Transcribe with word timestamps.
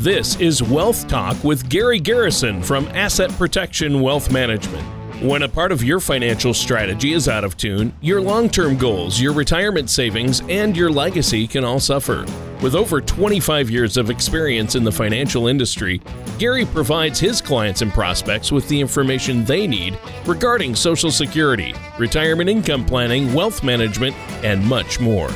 This 0.00 0.40
is 0.40 0.62
Wealth 0.62 1.06
Talk 1.08 1.44
with 1.44 1.68
Gary 1.68 2.00
Garrison 2.00 2.62
from 2.62 2.88
Asset 2.88 3.30
Protection 3.32 4.00
Wealth 4.00 4.32
Management. 4.32 4.82
When 5.22 5.42
a 5.42 5.48
part 5.48 5.72
of 5.72 5.84
your 5.84 6.00
financial 6.00 6.54
strategy 6.54 7.12
is 7.12 7.28
out 7.28 7.44
of 7.44 7.58
tune, 7.58 7.92
your 8.00 8.22
long 8.22 8.48
term 8.48 8.78
goals, 8.78 9.20
your 9.20 9.34
retirement 9.34 9.90
savings, 9.90 10.40
and 10.48 10.74
your 10.74 10.90
legacy 10.90 11.46
can 11.46 11.64
all 11.64 11.80
suffer. 11.80 12.24
With 12.62 12.74
over 12.74 13.02
25 13.02 13.68
years 13.68 13.98
of 13.98 14.08
experience 14.08 14.74
in 14.74 14.84
the 14.84 14.90
financial 14.90 15.48
industry, 15.48 16.00
Gary 16.38 16.64
provides 16.64 17.20
his 17.20 17.42
clients 17.42 17.82
and 17.82 17.92
prospects 17.92 18.50
with 18.50 18.66
the 18.68 18.80
information 18.80 19.44
they 19.44 19.66
need 19.66 19.98
regarding 20.24 20.74
Social 20.74 21.10
Security, 21.10 21.74
retirement 21.98 22.48
income 22.48 22.86
planning, 22.86 23.34
wealth 23.34 23.62
management, 23.62 24.16
and 24.42 24.66
much 24.66 24.98
more. 24.98 25.28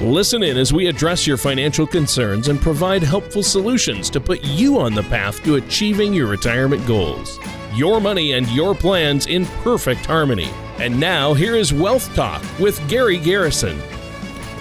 Listen 0.00 0.44
in 0.44 0.56
as 0.56 0.72
we 0.72 0.86
address 0.86 1.26
your 1.26 1.36
financial 1.36 1.86
concerns 1.86 2.46
and 2.48 2.60
provide 2.60 3.02
helpful 3.02 3.42
solutions 3.42 4.08
to 4.10 4.20
put 4.20 4.44
you 4.44 4.78
on 4.78 4.94
the 4.94 5.02
path 5.02 5.42
to 5.42 5.56
achieving 5.56 6.14
your 6.14 6.28
retirement 6.28 6.86
goals 6.86 7.40
your 7.74 8.00
money 8.00 8.32
and 8.32 8.48
your 8.48 8.74
plans 8.74 9.26
in 9.26 9.46
perfect 9.62 10.04
harmony. 10.04 10.50
And 10.78 10.98
now, 10.98 11.32
here 11.34 11.54
is 11.54 11.72
Wealth 11.72 12.12
Talk 12.14 12.42
with 12.58 12.86
Gary 12.88 13.18
Garrison. 13.18 13.78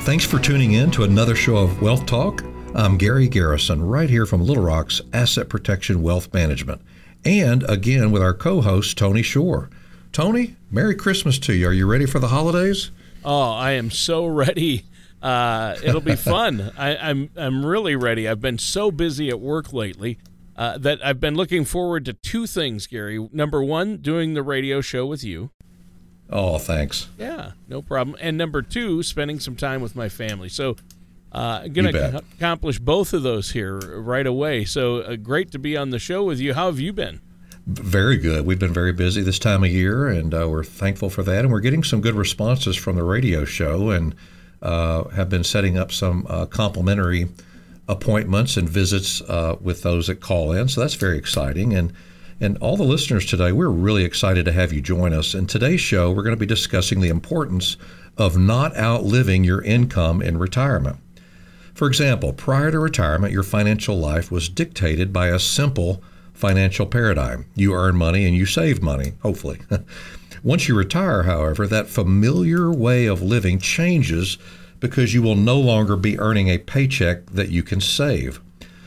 Thanks 0.02 0.24
for 0.24 0.40
tuning 0.40 0.74
in 0.74 0.92
to 0.92 1.04
another 1.04 1.36
show 1.36 1.58
of 1.58 1.82
Wealth 1.82 2.06
Talk. 2.06 2.44
I'm 2.76 2.98
Gary 2.98 3.28
Garrison, 3.28 3.82
right 3.82 4.10
here 4.10 4.26
from 4.26 4.46
Little 4.46 4.64
Rock's 4.64 5.02
Asset 5.14 5.50
Protection 5.50 6.04
Wealth 6.04 6.32
Management, 6.34 6.82
and 7.26 7.68
again 7.68 8.12
with 8.12 8.22
our 8.22 8.34
co 8.34 8.62
host, 8.62 8.98
Tony 8.98 9.24
Shore. 9.24 9.70
Tony, 10.12 10.56
Merry 10.70 10.96
Christmas 10.96 11.40
to 11.40 11.54
you. 11.54 11.68
Are 11.68 11.74
you 11.74 11.88
ready 11.88 12.06
for 12.06 12.20
the 12.20 12.28
holidays? 12.28 12.92
Oh, 13.26 13.52
I 13.54 13.72
am 13.72 13.90
so 13.90 14.28
ready. 14.28 14.86
Uh, 15.28 15.76
it'll 15.84 16.00
be 16.00 16.16
fun. 16.16 16.72
I, 16.78 16.96
I'm 16.96 17.30
I'm 17.36 17.66
really 17.66 17.98
ready. 17.98 18.30
I've 18.30 18.40
been 18.40 18.58
so 18.58 18.92
busy 18.92 19.28
at 19.30 19.42
work 19.42 19.74
lately 19.74 20.20
uh, 20.56 20.78
that 20.78 21.06
I've 21.06 21.20
been 21.20 21.36
looking 21.36 21.66
forward 21.66 22.06
to 22.06 22.14
two 22.14 22.48
things, 22.48 22.88
Gary. 22.88 23.28
Number 23.34 23.62
one, 23.62 23.98
doing 23.98 24.36
the 24.36 24.42
radio 24.42 24.80
show 24.80 25.06
with 25.06 25.26
you. 25.26 25.52
Oh, 26.30 26.58
thanks. 26.58 27.10
Yeah, 27.18 27.52
no 27.68 27.82
problem. 27.82 28.16
And 28.22 28.38
number 28.38 28.62
two, 28.62 29.04
spending 29.04 29.42
some 29.42 29.58
time 29.58 29.82
with 29.82 29.98
my 29.98 30.08
family. 30.08 30.48
So, 30.48 30.78
uh, 31.34 31.62
I'm 31.64 31.74
going 31.74 31.92
to 31.92 32.18
accomplish 32.18 32.80
both 32.80 33.14
of 33.14 33.24
those 33.24 33.52
here 33.52 33.78
right 33.78 34.28
away. 34.28 34.64
So, 34.64 35.00
uh, 35.00 35.16
great 35.18 35.52
to 35.52 35.60
be 35.60 35.76
on 35.76 35.90
the 35.90 36.00
show 36.00 36.24
with 36.24 36.40
you. 36.40 36.54
How 36.54 36.68
have 36.68 36.80
you 36.80 36.92
been? 36.94 37.22
Very 37.66 38.18
good. 38.18 38.46
We've 38.46 38.60
been 38.60 38.74
very 38.74 38.94
busy 38.94 39.22
this 39.22 39.40
time 39.40 39.64
of 39.64 39.70
year, 39.70 40.08
and 40.08 40.34
uh, 40.34 40.48
we're 40.50 40.64
thankful 40.64 41.10
for 41.10 41.24
that. 41.24 41.40
And 41.40 41.52
we're 41.52 41.60
getting 41.60 41.84
some 41.84 42.00
good 42.00 42.16
responses 42.16 42.78
from 42.78 42.96
the 42.96 43.04
radio 43.04 43.44
show, 43.44 43.90
and 43.90 44.16
have 44.62 45.30
been 45.30 45.44
setting 45.44 45.78
up 45.78 45.92
some 45.92 46.26
uh, 46.30 46.46
complimentary 46.46 47.28
appointments 47.88 48.58
and 48.58 48.68
visits 48.68 49.22
uh, 49.22 49.56
with 49.62 49.84
those 49.84 50.08
that 50.08 50.20
call 50.20 50.52
in. 50.52 50.68
So 50.68 50.82
that's 50.82 50.96
very 50.96 51.18
exciting. 51.18 51.74
And 51.74 51.94
and 52.40 52.58
all 52.60 52.78
the 52.78 52.84
listeners 52.84 53.26
today, 53.26 53.52
we're 53.52 53.70
really 53.70 54.04
excited 54.04 54.46
to 54.46 54.52
have 54.52 54.72
you 54.72 54.80
join 54.80 55.12
us. 55.12 55.34
In 55.34 55.48
today's 55.48 55.82
show, 55.82 56.12
we're 56.12 56.22
going 56.22 56.36
to 56.36 56.40
be 56.40 56.46
discussing 56.46 57.02
the 57.02 57.10
importance 57.10 57.78
of 58.16 58.38
not 58.38 58.78
outliving 58.78 59.44
your 59.44 59.64
income 59.64 60.22
in 60.22 60.38
retirement. 60.38 60.98
For 61.74 61.88
example, 61.88 62.34
prior 62.34 62.70
to 62.70 62.80
retirement, 62.80 63.34
your 63.34 63.44
financial 63.44 63.98
life 63.98 64.32
was 64.32 64.50
dictated 64.50 65.12
by 65.12 65.30
a 65.30 65.40
simple 65.40 66.04
financial 66.34 66.86
paradigm. 66.86 67.48
You 67.56 67.74
earn 67.74 67.96
money 67.96 68.26
and 68.26 68.36
you 68.36 68.46
save 68.46 68.84
money, 68.84 69.14
hopefully. 69.24 69.60
Once 70.44 70.68
you 70.68 70.76
retire, 70.76 71.24
however, 71.24 71.68
that 71.68 71.88
familiar 71.88 72.72
way 72.72 73.06
of 73.06 73.22
living 73.22 73.60
changes 73.60 74.38
because 74.80 75.14
you 75.14 75.22
will 75.22 75.36
no 75.36 75.60
longer 75.60 75.96
be 75.96 76.20
earning 76.20 76.50
a 76.50 76.58
paycheck 76.58 77.26
that 77.28 77.50
you 77.50 77.64
can 77.64 77.82
save. 77.82 78.40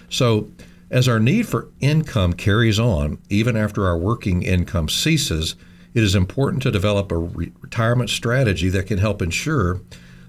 So, 0.09 0.49
as 0.91 1.09
our 1.09 1.21
need 1.21 1.47
for 1.47 1.69
income 1.81 2.33
carries 2.33 2.79
on, 2.79 3.19
even 3.29 3.57
after 3.57 3.87
our 3.87 3.97
working 3.97 4.43
income 4.43 4.89
ceases, 4.89 5.55
it 5.95 6.03
is 6.03 6.15
important 6.15 6.63
to 6.65 6.71
develop 6.71 7.13
a 7.13 7.17
re- 7.17 7.53
retirement 7.61 8.11
strategy 8.11 8.69
that 8.71 8.87
can 8.87 8.99
help 8.99 9.23
ensure 9.23 9.81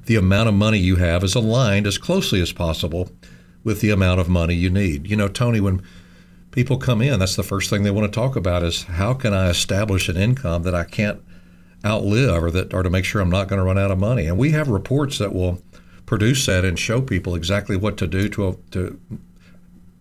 the 0.06 0.16
amount 0.16 0.50
of 0.50 0.56
money 0.56 0.78
you 0.78 0.98
have 0.98 1.24
is 1.24 1.36
aligned 1.36 1.88
as 1.88 1.98
closely 1.98 2.42
as 2.42 2.52
possible 2.52 3.10
with 3.64 3.82
the 3.82 3.92
amount 3.92 4.20
of 4.20 4.30
money 4.30 4.56
you 4.56 4.70
need. 4.70 5.08
You 5.08 5.16
know, 5.16 5.28
Tony, 5.28 5.60
when 5.60 5.82
people 6.52 6.78
come 6.78 7.02
in, 7.02 7.20
that's 7.20 7.36
the 7.36 7.44
first 7.44 7.70
thing 7.70 7.84
they 7.84 7.92
want 7.92 8.12
to 8.12 8.20
talk 8.20 8.36
about 8.36 8.64
is 8.64 8.84
how 8.84 9.14
can 9.14 9.34
I 9.34 9.50
establish 9.50 10.10
an 10.10 10.18
income 10.18 10.64
that 10.64 10.76
I 10.76 10.84
can't 10.84 11.22
outlive 11.86 12.44
or 12.44 12.52
that 12.52 12.74
or 12.74 12.84
to 12.84 12.90
make 12.90 13.06
sure 13.06 13.22
I'm 13.22 13.30
not 13.30 13.48
going 13.48 13.58
to 13.58 13.64
run 13.64 13.78
out 13.78 13.92
of 13.92 13.98
money. 13.98 14.28
And 14.28 14.38
we 14.38 14.52
have 14.52 14.68
reports 14.68 15.18
that 15.18 15.34
will 15.34 15.62
produce 16.06 16.46
that 16.46 16.66
and 16.66 16.78
show 16.78 17.02
people 17.02 17.36
exactly 17.36 17.76
what 17.76 17.98
to 17.98 18.08
do 18.08 18.30
to 18.30 18.60
to 18.72 19.00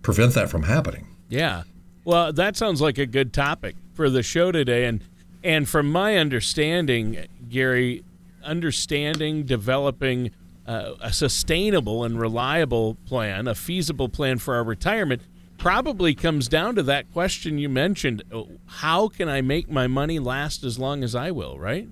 prevent 0.02 0.34
that 0.34 0.50
from 0.50 0.64
happening. 0.64 1.06
Yeah. 1.28 1.62
Well, 2.04 2.32
that 2.32 2.56
sounds 2.56 2.80
like 2.80 2.98
a 2.98 3.06
good 3.06 3.32
topic 3.32 3.76
for 3.94 4.10
the 4.10 4.22
show 4.22 4.52
today 4.52 4.86
and 4.86 5.04
and 5.42 5.66
from 5.66 5.90
my 5.90 6.16
understanding, 6.18 7.26
Gary, 7.48 8.04
understanding 8.44 9.44
developing 9.44 10.32
uh, 10.66 10.94
a 11.00 11.12
sustainable 11.12 12.04
and 12.04 12.20
reliable 12.20 12.96
plan, 13.06 13.48
a 13.48 13.54
feasible 13.54 14.08
plan 14.08 14.38
for 14.38 14.54
our 14.54 14.64
retirement 14.64 15.22
probably 15.60 16.14
comes 16.14 16.48
down 16.48 16.74
to 16.74 16.82
that 16.82 17.12
question 17.12 17.58
you 17.58 17.68
mentioned 17.68 18.22
uh, 18.32 18.42
how 18.64 19.08
can 19.08 19.28
I 19.28 19.42
make 19.42 19.70
my 19.70 19.86
money 19.86 20.18
last 20.18 20.64
as 20.64 20.78
long 20.78 21.04
as 21.04 21.14
I 21.14 21.30
will, 21.30 21.58
right? 21.58 21.86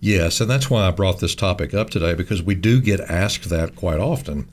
Yes, 0.00 0.40
and 0.40 0.48
that's 0.48 0.70
why 0.70 0.86
I 0.86 0.92
brought 0.92 1.18
this 1.18 1.34
topic 1.34 1.74
up 1.74 1.90
today 1.90 2.14
because 2.14 2.40
we 2.40 2.54
do 2.54 2.80
get 2.80 3.00
asked 3.00 3.50
that 3.50 3.74
quite 3.74 3.98
often. 3.98 4.48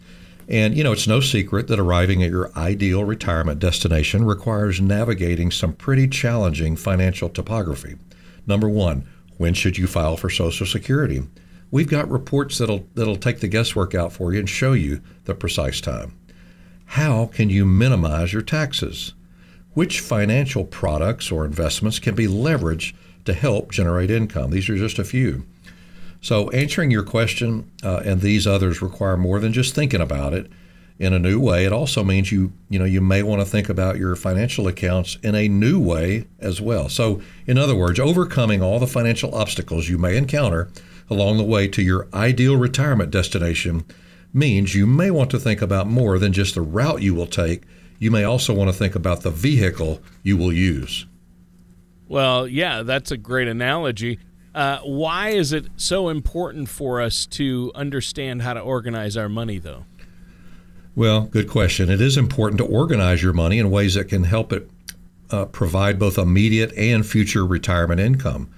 And, 0.49 0.75
you 0.75 0.83
know, 0.83 0.91
it's 0.91 1.07
no 1.07 1.19
secret 1.19 1.67
that 1.67 1.79
arriving 1.79 2.23
at 2.23 2.31
your 2.31 2.51
ideal 2.57 3.03
retirement 3.03 3.59
destination 3.59 4.25
requires 4.25 4.81
navigating 4.81 5.51
some 5.51 5.73
pretty 5.73 6.07
challenging 6.07 6.75
financial 6.75 7.29
topography. 7.29 7.95
Number 8.47 8.67
one, 8.67 9.07
when 9.37 9.53
should 9.53 9.77
you 9.77 9.85
file 9.85 10.17
for 10.17 10.31
Social 10.31 10.65
Security? 10.65 11.21
We've 11.69 11.87
got 11.87 12.09
reports 12.09 12.57
that'll, 12.57 12.87
that'll 12.95 13.17
take 13.17 13.39
the 13.39 13.47
guesswork 13.47 13.93
out 13.93 14.11
for 14.11 14.33
you 14.33 14.39
and 14.39 14.49
show 14.49 14.73
you 14.73 15.01
the 15.25 15.35
precise 15.35 15.79
time. 15.79 16.17
How 16.95 17.27
can 17.27 17.49
you 17.49 17.65
minimize 17.65 18.33
your 18.33 18.41
taxes? 18.41 19.13
Which 19.73 20.01
financial 20.01 20.65
products 20.65 21.31
or 21.31 21.45
investments 21.45 21.99
can 21.99 22.15
be 22.15 22.27
leveraged 22.27 22.93
to 23.23 23.33
help 23.33 23.71
generate 23.71 24.11
income? 24.11 24.51
These 24.51 24.67
are 24.67 24.75
just 24.75 24.99
a 24.99 25.05
few. 25.05 25.45
So, 26.19 26.49
answering 26.49 26.91
your 26.91 27.03
question 27.03 27.71
uh, 27.81 28.01
and 28.03 28.19
these 28.19 28.45
others 28.45 28.81
require 28.81 29.15
more 29.15 29.39
than 29.39 29.53
just 29.53 29.73
thinking 29.73 30.01
about 30.01 30.33
it 30.33 30.51
in 30.99 31.13
a 31.13 31.19
new 31.19 31.39
way. 31.39 31.63
It 31.63 31.71
also 31.71 32.03
means 32.03 32.29
you, 32.29 32.51
you 32.67 32.77
know, 32.77 32.83
you 32.83 32.99
may 32.99 33.23
want 33.23 33.41
to 33.41 33.45
think 33.45 33.69
about 33.69 33.95
your 33.95 34.17
financial 34.17 34.67
accounts 34.67 35.17
in 35.23 35.33
a 35.33 35.47
new 35.47 35.79
way 35.79 36.27
as 36.41 36.59
well. 36.59 36.89
So, 36.89 37.21
in 37.47 37.57
other 37.57 37.73
words, 37.73 38.01
overcoming 38.01 38.61
all 38.61 38.79
the 38.79 38.85
financial 38.85 39.33
obstacles 39.33 39.87
you 39.87 39.97
may 39.97 40.17
encounter 40.17 40.67
along 41.09 41.37
the 41.37 41.45
way 41.45 41.69
to 41.69 41.81
your 41.81 42.09
ideal 42.13 42.57
retirement 42.57 43.11
destination 43.11 43.85
means 44.33 44.75
you 44.75 44.87
may 44.87 45.11
want 45.11 45.29
to 45.31 45.39
think 45.39 45.61
about 45.61 45.87
more 45.87 46.17
than 46.19 46.33
just 46.33 46.55
the 46.55 46.61
route 46.61 47.01
you 47.01 47.13
will 47.13 47.27
take. 47.27 47.63
You 47.99 48.11
may 48.11 48.23
also 48.23 48.53
want 48.53 48.69
to 48.69 48.73
think 48.73 48.95
about 48.95 49.21
the 49.21 49.31
vehicle 49.31 50.01
you 50.23 50.37
will 50.37 50.53
use. 50.53 51.05
Well, 52.07 52.47
yeah, 52.47 52.83
that's 52.83 53.11
a 53.11 53.17
great 53.17 53.47
analogy. 53.47 54.19
Uh, 54.53 54.79
why 54.79 55.29
is 55.29 55.53
it 55.53 55.67
so 55.77 56.09
important 56.09 56.67
for 56.67 56.99
us 57.01 57.25
to 57.25 57.71
understand 57.73 58.41
how 58.41 58.53
to 58.53 58.59
organize 58.59 59.15
our 59.15 59.29
money, 59.29 59.59
though? 59.59 59.85
Well, 60.93 61.21
good 61.21 61.49
question. 61.49 61.89
It 61.89 62.01
is 62.01 62.17
important 62.17 62.57
to 62.57 62.65
organize 62.65 63.23
your 63.23 63.31
money 63.31 63.59
in 63.59 63.71
ways 63.71 63.93
that 63.93 64.09
can 64.09 64.25
help 64.25 64.51
it 64.51 64.69
uh, 65.29 65.45
provide 65.45 65.97
both 65.97 66.17
immediate 66.17 66.73
and 66.73 67.05
future 67.05 67.45
retirement 67.45 68.01
income. 68.01 68.49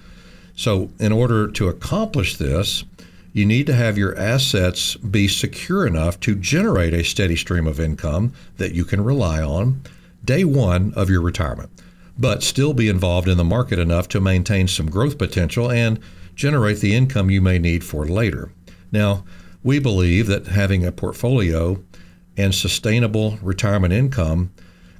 So, 0.56 0.90
in 0.98 1.12
order 1.12 1.46
to 1.48 1.68
accomplish 1.68 2.36
this, 2.36 2.84
you 3.34 3.44
need 3.44 3.66
to 3.66 3.74
have 3.74 3.98
your 3.98 4.16
assets 4.16 4.94
be 4.96 5.26
secure 5.26 5.84
enough 5.84 6.20
to 6.20 6.36
generate 6.36 6.94
a 6.94 7.02
steady 7.02 7.34
stream 7.34 7.66
of 7.66 7.80
income 7.80 8.32
that 8.58 8.72
you 8.72 8.84
can 8.84 9.02
rely 9.02 9.42
on 9.42 9.82
day 10.24 10.44
one 10.44 10.94
of 10.94 11.10
your 11.10 11.20
retirement, 11.20 11.68
but 12.16 12.44
still 12.44 12.72
be 12.72 12.88
involved 12.88 13.26
in 13.26 13.36
the 13.36 13.42
market 13.42 13.80
enough 13.80 14.06
to 14.06 14.20
maintain 14.20 14.68
some 14.68 14.88
growth 14.88 15.18
potential 15.18 15.68
and 15.68 15.98
generate 16.36 16.78
the 16.78 16.94
income 16.94 17.28
you 17.28 17.40
may 17.40 17.58
need 17.58 17.82
for 17.82 18.06
later. 18.06 18.52
Now, 18.92 19.24
we 19.64 19.80
believe 19.80 20.28
that 20.28 20.46
having 20.46 20.86
a 20.86 20.92
portfolio 20.92 21.82
and 22.36 22.54
sustainable 22.54 23.38
retirement 23.42 23.92
income 23.92 24.52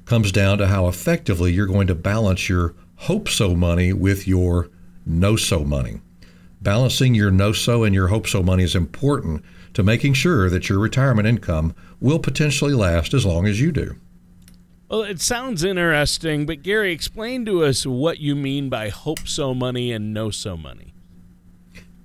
comes 0.07 0.33
down 0.33 0.59
to 0.59 0.67
how 0.67 0.89
effectively 0.89 1.53
you're 1.53 1.67
going 1.67 1.87
to 1.87 1.95
balance 1.95 2.49
your 2.49 2.75
hope 2.97 3.29
so 3.29 3.55
money 3.55 3.93
with 3.93 4.27
your 4.27 4.71
know 5.07 5.37
so 5.37 5.65
money. 5.65 6.01
Balancing 6.65 7.15
your 7.15 7.31
know 7.31 7.53
so 7.53 7.85
and 7.85 7.95
your 7.95 8.09
hope 8.09 8.27
so 8.27 8.43
money 8.43 8.65
is 8.65 8.75
important 8.75 9.45
to 9.75 9.83
making 9.83 10.15
sure 10.15 10.49
that 10.51 10.69
your 10.69 10.79
retirement 10.79 11.29
income 11.29 11.75
will 12.01 12.19
potentially 12.19 12.73
last 12.75 13.13
as 13.15 13.25
long 13.27 13.47
as 13.47 13.61
you 13.61 13.71
do. 13.71 13.97
Well, 14.89 15.03
it 15.03 15.21
sounds 15.21 15.63
interesting, 15.65 16.47
but 16.47 16.63
Gary, 16.63 16.93
explain 16.93 17.45
to 17.47 17.65
us 17.65 17.85
what 17.85 18.19
you 18.19 18.35
mean 18.35 18.69
by 18.69 18.89
hope 18.89 19.27
so 19.29 19.53
money 19.55 19.93
and 19.93 20.15
know 20.15 20.31
so 20.31 20.57
money. 20.57 20.93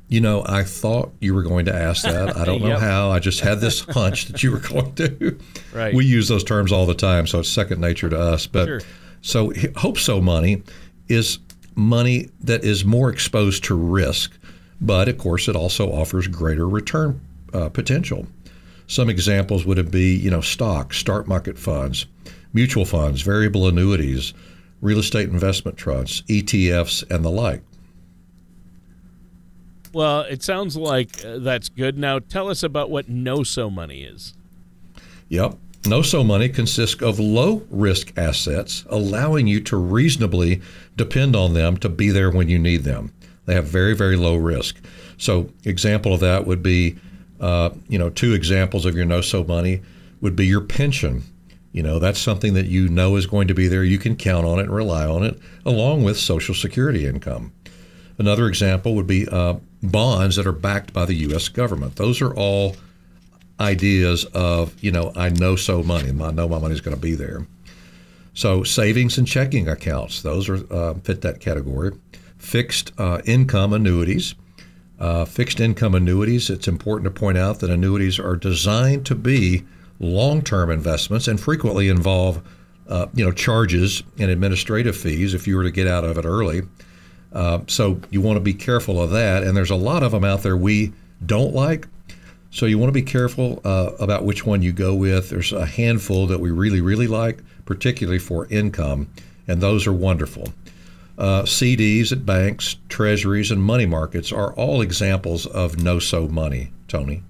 You 0.08 0.22
know, 0.22 0.44
I 0.48 0.64
thought 0.64 1.12
you 1.22 1.36
were 1.36 1.44
going 1.44 1.66
to 1.66 1.76
ask 1.76 2.04
that. 2.04 2.36
I 2.36 2.44
don't 2.46 2.62
know 2.64 2.70
Yep. 2.70 2.80
how. 2.80 3.12
I 3.12 3.20
just 3.20 3.42
had 3.42 3.62
this 3.62 3.80
hunch 3.90 4.26
that 4.26 4.42
you 4.44 4.52
were 4.52 4.60
going 4.60 4.96
to. 4.96 5.38
Right. 5.72 5.94
We 5.94 6.06
use 6.06 6.28
those 6.28 6.44
terms 6.44 6.72
all 6.72 6.86
the 6.88 6.96
time, 6.96 7.28
so 7.28 7.40
it's 7.40 7.50
second 7.50 7.80
nature 7.80 8.10
to 8.10 8.20
us. 8.20 8.48
But 8.48 8.66
Sure. 8.66 8.82
so 9.22 9.54
hope 9.78 10.00
so 10.00 10.20
money 10.20 10.64
is 11.08 11.38
money 11.76 12.30
that 12.42 12.64
is 12.64 12.84
more 12.84 13.12
exposed 13.12 13.64
to 13.66 13.76
risk, 13.76 14.36
but 14.82 15.08
of 15.08 15.18
course 15.18 15.48
it 15.48 15.56
also 15.56 15.92
offers 15.92 16.28
greater 16.28 16.68
return 16.68 17.22
uh, 17.54 17.70
potential. 17.70 18.28
Some 18.88 19.10
examples 19.10 19.66
would 19.66 19.92
be, 19.92 20.16
you 20.16 20.32
know, 20.32 20.42
stocks, 20.42 20.98
stock 20.98 21.28
market 21.28 21.60
funds, 21.60 22.08
mutual 22.54 22.86
funds, 22.86 23.22
variable 23.22 23.68
annuities, 23.68 24.34
real 24.82 25.00
estate 25.00 25.30
investment 25.30 25.78
trusts, 25.78 26.24
ETFs, 26.24 27.10
and 27.12 27.24
the 27.24 27.30
like. 27.30 27.62
Well, 29.94 30.22
it 30.22 30.44
sounds 30.44 30.76
like 30.76 31.24
uh, 31.26 31.40
that's 31.40 31.70
good. 31.70 31.98
Now, 31.98 32.20
tell 32.20 32.50
us 32.50 32.64
about 32.64 32.90
what 32.90 33.10
know 33.10 33.44
so 33.44 33.70
money 33.70 34.04
is. 34.04 34.34
Yep. 35.30 35.58
Know 35.86 36.02
so 36.02 36.24
money 36.24 36.50
consists 36.50 37.02
of 37.02 37.20
low 37.20 37.64
risk 37.70 38.18
assets, 38.18 38.86
allowing 38.90 39.48
you 39.48 39.62
to 39.62 39.78
reasonably 39.78 40.62
depend 40.96 41.36
on 41.36 41.54
them 41.54 41.78
to 41.78 41.90
be 41.90 42.10
there 42.10 42.30
when 42.30 42.50
you 42.50 42.60
need 42.60 42.84
them. 42.84 43.14
They 43.50 43.56
have 43.56 43.66
very, 43.66 43.96
very 43.96 44.16
low 44.16 44.36
risk. 44.36 44.78
So, 45.18 45.50
example 45.66 46.14
of 46.14 46.20
that 46.20 46.46
would 46.46 46.62
be, 46.62 46.98
uh, 47.40 47.72
you 47.88 47.98
know, 47.98 48.12
two 48.12 48.34
examples 48.34 48.86
of 48.86 48.96
your 48.96 49.06
know 49.06 49.22
so 49.22 49.44
money 49.44 49.82
would 50.22 50.36
be 50.36 50.46
your 50.46 50.62
pension. 50.62 51.24
You 51.72 51.82
know, 51.82 51.98
that's 51.98 52.20
something 52.20 52.54
that 52.54 52.68
you 52.68 52.88
know 52.90 53.16
is 53.16 53.26
going 53.26 53.48
to 53.48 53.56
be 53.56 53.68
there. 53.68 53.84
You 53.84 53.98
can 53.98 54.16
count 54.16 54.46
on 54.46 54.60
it 54.60 54.64
and 54.66 54.76
rely 54.76 55.08
on 55.08 55.24
it, 55.24 55.40
along 55.66 56.04
with 56.04 56.20
Social 56.20 56.54
Security 56.54 57.08
income. 57.08 57.52
Another 58.20 58.48
example 58.48 58.94
would 58.94 59.08
be 59.08 59.28
uh, 59.28 59.56
bonds 59.82 60.36
that 60.36 60.46
are 60.46 60.52
backed 60.52 60.94
by 60.94 61.06
the 61.06 61.16
U.S. 61.16 61.48
government. 61.48 61.96
Those 61.96 62.22
are 62.22 62.36
all 62.36 62.76
ideas 63.60 64.26
of, 64.26 64.76
you 64.80 64.92
know, 64.92 65.12
I 65.16 65.30
know 65.30 65.56
so 65.56 65.82
money. 65.82 66.10
I 66.10 66.32
know 66.32 66.48
my 66.48 66.60
money's 66.60 66.82
going 66.82 66.96
to 66.96 67.02
be 67.02 67.16
there. 67.16 67.48
So 68.36 68.62
savings 68.62 69.18
and 69.18 69.28
checking 69.28 69.68
accounts, 69.68 70.22
those 70.22 70.50
are 70.50 70.72
uh, 70.72 70.94
fit 70.94 71.22
that 71.22 71.40
category. 71.40 71.94
Fixed 72.40 72.92
uh, 72.98 73.22
income 73.26 73.74
annuities. 73.74 74.34
Uh, 75.00 75.24
fixed 75.24 75.60
income 75.60 75.96
annuities, 75.96 76.50
it's 76.50 76.68
important 76.68 77.06
to 77.06 77.20
point 77.20 77.38
out 77.38 77.60
that 77.60 77.70
annuities 77.70 78.20
are 78.20 78.36
designed 78.36 79.06
to 79.06 79.16
be 79.16 79.64
long-term 80.00 80.70
investments 80.70 81.28
and 81.28 81.40
frequently 81.40 81.88
involve, 81.88 82.42
uh, 82.90 83.06
you 83.14 83.24
know, 83.24 83.32
charges 83.32 84.04
and 84.18 84.30
administrative 84.30 84.98
fees 84.98 85.34
if 85.34 85.48
you 85.48 85.56
were 85.56 85.64
to 85.64 85.72
get 85.72 85.88
out 85.88 86.04
of 86.04 86.18
it 86.18 86.26
early. 86.26 86.64
Uh, 87.32 87.60
so 87.68 88.02
you 88.10 88.20
want 88.20 88.36
to 88.36 88.42
be 88.42 88.54
careful 88.54 89.02
of 89.02 89.12
that. 89.12 89.44
And 89.44 89.56
there's 89.56 89.70
a 89.70 89.76
lot 89.76 90.04
of 90.04 90.12
them 90.12 90.26
out 90.26 90.44
there 90.44 90.58
we 90.58 90.92
don't 91.26 91.54
like. 91.54 91.88
So 92.52 92.66
you 92.66 92.80
want 92.80 92.90
to 92.90 92.94
be 92.94 93.04
careful 93.04 93.62
uh, 93.64 93.92
about 94.00 94.26
which 94.26 94.46
one 94.46 94.62
you 94.62 94.74
go 94.74 94.96
with. 94.96 95.30
There's 95.30 95.54
a 95.54 95.66
handful 95.66 96.26
that 96.28 96.40
we 96.40 96.50
really, 96.50 96.82
really 96.82 97.08
like, 97.08 97.40
particularly 97.66 98.20
for 98.20 98.48
income, 98.48 99.08
and 99.48 99.62
those 99.62 99.86
are 99.86 99.94
wonderful. 99.94 100.52
Uh, 101.20 101.44
CDs 101.44 102.14
at 102.14 102.26
banks, 102.26 102.78
treasuries, 102.88 103.52
and 103.52 103.62
money 103.62 103.86
markets 103.86 104.32
are 104.32 104.54
all 104.54 104.80
examples 104.80 105.46
of 105.46 105.78
know 105.78 106.00
so 106.00 106.30
money, 106.30 106.72
Tony. 106.88 107.24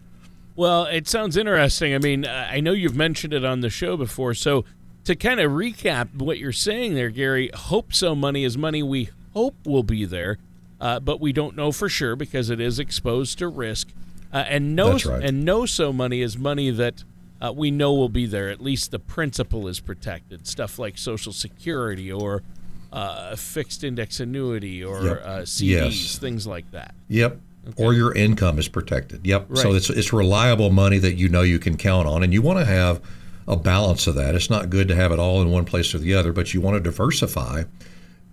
Well, 0.56 0.86
it 0.86 1.07
sounds 1.07 1.36
interesting. 1.36 1.95
I 1.95 1.97
mean, 1.97 2.24
I 2.24 2.59
know 2.59 2.71
you've 2.71 2.95
mentioned 2.95 3.33
it 3.33 3.44
on 3.44 3.62
the 3.62 3.69
show 3.71 3.97
before. 3.97 4.36
So, 4.36 4.63
to 5.06 5.15
kind 5.15 5.39
of 5.39 5.51
recap 5.51 6.13
what 6.13 6.38
you're 6.38 6.51
saying 6.51 6.94
there, 6.94 7.09
Gary, 7.09 7.50
hope 7.56 7.91
so 7.91 8.13
money 8.13 8.44
is 8.44 8.59
money 8.59 8.83
we 8.83 9.09
hope 9.33 9.56
will 9.65 9.81
be 9.81 10.06
there, 10.06 10.38
uh, 10.80 11.00
but 11.00 11.19
we 11.19 11.33
don't 11.33 11.56
know 11.56 11.71
for 11.71 11.89
sure 11.89 12.15
because 12.15 12.51
it 12.51 12.59
is 12.59 12.77
exposed 12.77 13.39
to 13.39 13.47
risk. 13.47 13.88
Uh, 14.31 14.45
and 14.47 14.75
no, 14.75 14.97
right. 15.00 15.24
and 15.24 15.44
know 15.44 15.65
so 15.65 15.92
money 15.92 16.21
is 16.21 16.38
money 16.38 16.69
that 16.69 17.03
uh, 17.42 17.51
we 17.56 17.71
know 17.71 17.94
will 17.94 18.09
be 18.09 18.27
there. 18.27 18.50
At 18.50 18.62
least 18.62 18.92
the 18.92 19.00
principal 19.00 19.68
is 19.68 19.80
protected. 19.80 20.45
Stuff 20.45 20.77
like 20.77 20.97
Social 21.00 21.33
Security 21.33 22.12
or 22.12 22.44
uh, 22.91 23.36
fixed 23.36 23.83
index 23.83 24.19
annuity 24.19 24.83
or 24.83 25.03
Yep. 25.03 25.21
uh, 25.25 25.30
CDs, 25.45 25.62
Yes. 25.91 26.18
things 26.18 26.47
like 26.47 26.69
that. 26.71 26.95
Yep. 27.07 27.39
Or 27.75 27.94
your 27.94 28.13
income 28.15 28.57
is 28.57 28.68
protected. 28.68 29.25
Yep. 29.27 29.50
So 29.56 29.74
it's 29.75 29.89
it's 29.89 30.12
reliable 30.12 30.71
money 30.71 30.97
that 30.97 31.15
you 31.15 31.30
know 31.30 31.41
you 31.44 31.59
can 31.59 31.77
count 31.77 32.07
on, 32.07 32.24
and 32.24 32.33
you 32.33 32.41
want 32.41 32.57
to 32.59 32.65
have 32.65 33.00
a 33.47 33.56
balance 33.56 34.07
of 34.07 34.15
that. 34.15 34.33
It's 34.33 34.50
not 34.50 34.69
good 34.69 34.88
to 34.88 34.95
have 34.95 35.12
it 35.12 35.19
all 35.19 35.41
in 35.41 35.50
one 35.51 35.65
place 35.65 35.94
or 35.94 36.00
the 36.00 36.15
other, 36.15 36.31
but 36.33 36.53
you 36.53 36.62
want 36.62 36.77
to 36.77 36.80
diversify, 36.80 37.63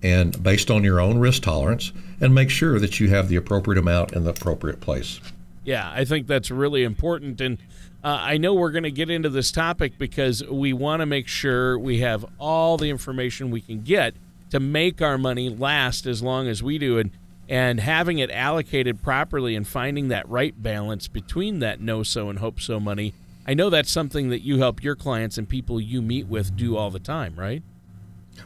and 0.02 0.42
based 0.42 0.70
on 0.70 0.84
your 0.84 1.00
own 1.00 1.18
risk 1.18 1.42
tolerance, 1.42 1.92
and 2.20 2.34
make 2.34 2.48
sure 2.50 2.78
that 2.78 2.98
you 3.00 3.08
have 3.08 3.28
the 3.28 3.36
appropriate 3.36 3.78
amount 3.78 4.12
in 4.12 4.24
the 4.24 4.30
appropriate 4.30 4.80
place. 4.80 5.20
Yeah, 5.64 5.90
I 5.92 6.04
think 6.04 6.26
that's 6.28 6.50
really 6.50 6.84
important. 6.84 7.40
And 7.40 7.58
uh, 8.04 8.18
I 8.20 8.36
know 8.38 8.54
we're 8.54 8.70
going 8.70 8.84
to 8.84 8.90
get 8.90 9.10
into 9.10 9.28
this 9.28 9.50
topic 9.50 9.98
because 9.98 10.44
we 10.46 10.72
want 10.72 11.00
to 11.00 11.06
make 11.06 11.26
sure 11.28 11.78
we 11.78 11.98
have 12.00 12.24
all 12.38 12.76
the 12.76 12.88
information 12.88 13.50
we 13.50 13.60
can 13.60 13.82
get 13.82 14.14
to 14.50 14.60
make 14.60 15.02
our 15.02 15.18
money 15.18 15.48
last 15.48 16.06
as 16.06 16.22
long 16.22 16.48
as 16.48 16.62
we 16.62 16.78
do. 16.78 16.98
And, 16.98 17.10
and 17.48 17.80
having 17.80 18.18
it 18.18 18.30
allocated 18.30 19.02
properly 19.02 19.54
and 19.54 19.66
finding 19.66 20.08
that 20.08 20.28
right 20.28 20.60
balance 20.60 21.08
between 21.08 21.60
that 21.60 21.80
know 21.80 22.02
so 22.02 22.28
and 22.28 22.38
hope 22.38 22.60
so 22.60 22.80
money. 22.80 23.14
I 23.46 23.54
know 23.54 23.70
that's 23.70 23.90
something 23.90 24.30
that 24.30 24.42
you 24.42 24.58
help 24.58 24.82
your 24.82 24.96
clients 24.96 25.38
and 25.38 25.48
people 25.48 25.80
you 25.80 26.02
meet 26.02 26.26
with 26.26 26.56
do 26.56 26.76
all 26.76 26.90
the 26.90 26.98
time, 26.98 27.34
right? 27.36 27.62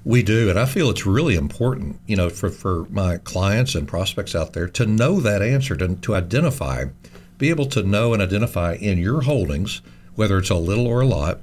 We 0.04 0.22
do, 0.22 0.50
and 0.50 0.58
I 0.58 0.66
feel 0.66 0.90
it's 0.90 1.06
really 1.06 1.34
important, 1.34 1.98
you 2.06 2.16
know, 2.16 2.28
for, 2.28 2.50
for 2.50 2.86
my 2.90 3.16
clients 3.18 3.74
and 3.74 3.88
prospects 3.88 4.34
out 4.34 4.52
there 4.52 4.68
to 4.68 4.86
know 4.86 5.20
that 5.20 5.42
answer, 5.42 5.74
to, 5.76 5.96
to 5.96 6.14
identify, 6.14 6.84
be 7.38 7.50
able 7.50 7.66
to 7.66 7.82
know 7.82 8.12
and 8.12 8.22
identify 8.22 8.74
in 8.74 8.98
your 8.98 9.22
holdings, 9.22 9.80
whether 10.14 10.38
it's 10.38 10.50
a 10.50 10.54
little 10.54 10.86
or 10.86 11.00
a 11.00 11.06
lot, 11.06 11.40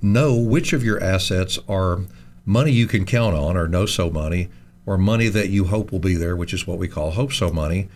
know 0.00 0.36
which 0.36 0.72
of 0.72 0.84
your 0.84 1.02
assets 1.02 1.58
are 1.68 2.00
money 2.46 2.70
you 2.70 2.86
can 2.86 3.04
count 3.04 3.34
on 3.34 3.56
or 3.56 3.68
know 3.68 3.84
so 3.84 4.08
money, 4.08 4.48
or 4.86 4.96
money 4.96 5.28
that 5.28 5.50
you 5.50 5.64
hope 5.64 5.90
will 5.90 5.98
be 5.98 6.14
there, 6.14 6.36
which 6.36 6.54
is 6.54 6.66
what 6.66 6.78
we 6.78 6.86
call 6.86 7.10
hope 7.10 7.32
so 7.32 7.50
money, 7.50 7.88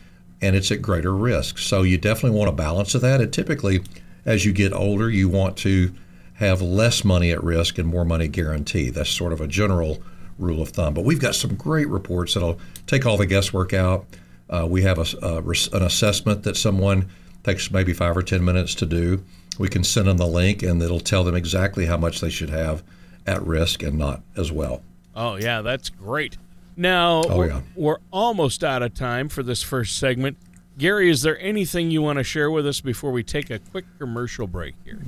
and 0.42 0.56
it's 0.56 0.72
at 0.72 0.82
greater 0.82 1.14
risk. 1.14 1.56
So 1.56 1.82
you 1.82 1.96
definitely 1.96 2.36
want 2.36 2.50
a 2.50 2.52
balance 2.52 2.94
of 2.94 3.00
that. 3.02 3.20
And 3.20 3.32
typically, 3.32 3.82
as 4.26 4.44
you 4.44 4.52
get 4.52 4.72
older, 4.72 5.08
you 5.08 5.28
want 5.28 5.56
to 5.58 5.94
have 6.34 6.60
less 6.60 7.04
money 7.04 7.30
at 7.30 7.42
risk 7.44 7.78
and 7.78 7.86
more 7.86 8.04
money 8.04 8.26
guaranteed. 8.26 8.94
That's 8.94 9.10
sort 9.10 9.32
of 9.32 9.40
a 9.40 9.46
general 9.46 10.02
rule 10.38 10.62
of 10.62 10.70
thumb. 10.70 10.94
But 10.94 11.04
we've 11.04 11.20
got 11.20 11.34
some 11.34 11.54
great 11.54 11.88
reports 11.88 12.34
that'll 12.34 12.58
take 12.86 13.06
all 13.06 13.16
the 13.16 13.26
guesswork 13.26 13.72
out. 13.72 14.06
Uh, 14.48 14.66
we 14.68 14.82
have 14.82 14.98
a, 14.98 15.06
a 15.22 15.36
an 15.76 15.82
assessment 15.82 16.42
that 16.42 16.56
someone 16.56 17.08
takes 17.44 17.70
maybe 17.70 17.92
five 17.92 18.16
or 18.16 18.22
10 18.22 18.44
minutes 18.44 18.74
to 18.76 18.86
do. 18.86 19.22
We 19.58 19.68
can 19.68 19.84
send 19.84 20.08
them 20.08 20.16
the 20.16 20.26
link 20.26 20.62
and 20.62 20.82
it'll 20.82 20.98
tell 20.98 21.22
them 21.22 21.36
exactly 21.36 21.86
how 21.86 21.98
much 21.98 22.20
they 22.20 22.30
should 22.30 22.50
have 22.50 22.82
at 23.30 23.46
risk 23.46 23.82
and 23.82 23.96
not 23.96 24.22
as 24.36 24.50
well. 24.50 24.82
Oh, 25.14 25.36
yeah, 25.36 25.62
that's 25.62 25.88
great. 25.88 26.36
Now, 26.76 27.22
Oh, 27.28 27.38
we're, 27.38 27.46
yeah. 27.48 27.60
we're 27.76 27.98
almost 28.10 28.64
out 28.64 28.82
of 28.82 28.94
time 28.94 29.28
for 29.28 29.42
this 29.42 29.62
first 29.62 29.98
segment. 29.98 30.36
Gary, 30.78 31.10
is 31.10 31.22
there 31.22 31.38
anything 31.40 31.90
you 31.90 32.02
want 32.02 32.18
to 32.18 32.24
share 32.24 32.50
with 32.50 32.66
us 32.66 32.80
before 32.80 33.12
we 33.12 33.22
take 33.22 33.50
a 33.50 33.58
quick 33.58 33.84
commercial 33.98 34.46
break 34.46 34.74
here? 34.84 34.98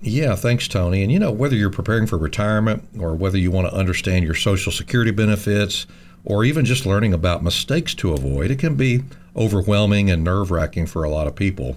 Yeah, 0.00 0.34
thanks, 0.36 0.68
Tony. 0.68 1.02
And 1.02 1.10
you 1.10 1.18
know, 1.18 1.32
whether 1.32 1.56
you're 1.56 1.70
preparing 1.70 2.06
for 2.06 2.18
retirement 2.18 2.86
or 3.00 3.14
whether 3.14 3.38
you 3.38 3.50
want 3.50 3.68
to 3.68 3.74
understand 3.74 4.24
your 4.24 4.34
Social 4.34 4.70
Security 4.70 5.10
benefits 5.10 5.86
or 6.24 6.44
even 6.44 6.64
just 6.64 6.86
learning 6.86 7.12
about 7.12 7.42
mistakes 7.42 7.94
to 7.96 8.12
avoid, 8.12 8.50
it 8.50 8.58
can 8.58 8.76
be 8.76 9.02
overwhelming 9.36 10.10
and 10.10 10.22
nerve 10.22 10.50
wracking 10.50 10.86
for 10.86 11.04
a 11.04 11.08
lot 11.10 11.26
of 11.26 11.34
people. 11.34 11.76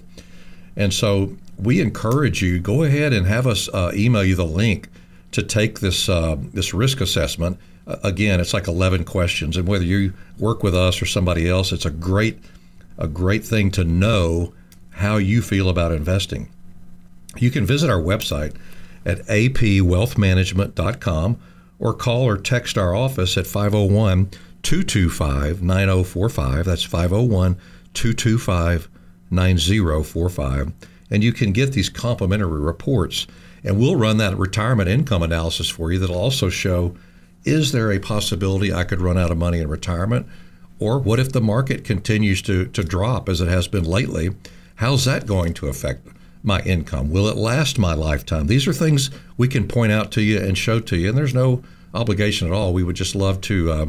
And 0.76 0.92
so 0.94 1.36
we 1.58 1.80
encourage 1.80 2.40
you 2.42 2.60
go 2.60 2.84
ahead 2.84 3.12
and 3.12 3.26
have 3.26 3.46
us 3.46 3.68
uh, 3.70 3.90
email 3.94 4.22
you 4.22 4.36
the 4.36 4.44
link 4.46 4.88
to 5.32 5.42
take 5.42 5.80
this 5.80 6.08
uh, 6.08 6.36
this 6.38 6.72
risk 6.72 7.00
assessment. 7.00 7.58
Uh, 7.86 7.96
again, 8.02 8.40
it's 8.40 8.54
like 8.54 8.68
11 8.68 9.04
questions, 9.04 9.56
and 9.56 9.66
whether 9.66 9.84
you 9.84 10.12
work 10.38 10.62
with 10.62 10.74
us 10.74 11.00
or 11.00 11.06
somebody 11.06 11.48
else, 11.48 11.72
it's 11.72 11.86
a 11.86 11.90
great 11.90 12.38
a 12.98 13.08
great 13.08 13.44
thing 13.44 13.70
to 13.70 13.84
know 13.84 14.52
how 14.90 15.16
you 15.16 15.40
feel 15.40 15.68
about 15.68 15.92
investing. 15.92 16.50
You 17.36 17.50
can 17.50 17.66
visit 17.66 17.90
our 17.90 18.00
website 18.00 18.56
at 19.04 19.18
apwealthmanagement.com 19.26 21.40
or 21.78 21.94
call 21.94 22.24
or 22.24 22.36
text 22.36 22.76
our 22.76 22.92
office 22.94 23.38
at 23.38 23.46
501 23.46 24.30
225 24.62 25.62
9045. 25.62 26.64
That's 26.64 26.82
501 26.82 27.56
225 27.94 28.88
9045. 29.30 30.72
And 31.10 31.24
you 31.24 31.32
can 31.32 31.52
get 31.52 31.72
these 31.72 31.88
complimentary 31.88 32.60
reports. 32.60 33.26
And 33.64 33.78
we'll 33.78 33.96
run 33.96 34.18
that 34.18 34.38
retirement 34.38 34.88
income 34.88 35.22
analysis 35.22 35.68
for 35.68 35.92
you 35.92 35.98
that'll 35.98 36.16
also 36.16 36.48
show 36.48 36.94
is 37.44 37.72
there 37.72 37.92
a 37.92 37.98
possibility 37.98 38.72
I 38.72 38.84
could 38.84 39.00
run 39.00 39.16
out 39.16 39.30
of 39.30 39.38
money 39.38 39.60
in 39.60 39.68
retirement? 39.68 40.26
Or 40.78 40.98
what 40.98 41.18
if 41.18 41.32
the 41.32 41.40
market 41.40 41.84
continues 41.84 42.42
to, 42.42 42.66
to 42.66 42.84
drop 42.84 43.28
as 43.28 43.40
it 43.40 43.48
has 43.48 43.68
been 43.68 43.84
lately? 43.84 44.30
How's 44.76 45.04
that 45.06 45.26
going 45.26 45.54
to 45.54 45.68
affect 45.68 46.06
my 46.42 46.60
income? 46.60 47.10
Will 47.10 47.26
it 47.28 47.36
last 47.36 47.78
my 47.78 47.94
lifetime? 47.94 48.46
These 48.46 48.68
are 48.68 48.72
things 48.72 49.10
we 49.36 49.48
can 49.48 49.66
point 49.66 49.92
out 49.92 50.12
to 50.12 50.22
you 50.22 50.38
and 50.38 50.56
show 50.56 50.78
to 50.80 50.96
you, 50.96 51.08
and 51.08 51.18
there's 51.18 51.34
no 51.34 51.62
obligation 51.94 52.46
at 52.46 52.54
all. 52.54 52.72
We 52.72 52.84
would 52.84 52.96
just 52.96 53.14
love 53.14 53.40
to 53.42 53.72
uh, 53.72 53.86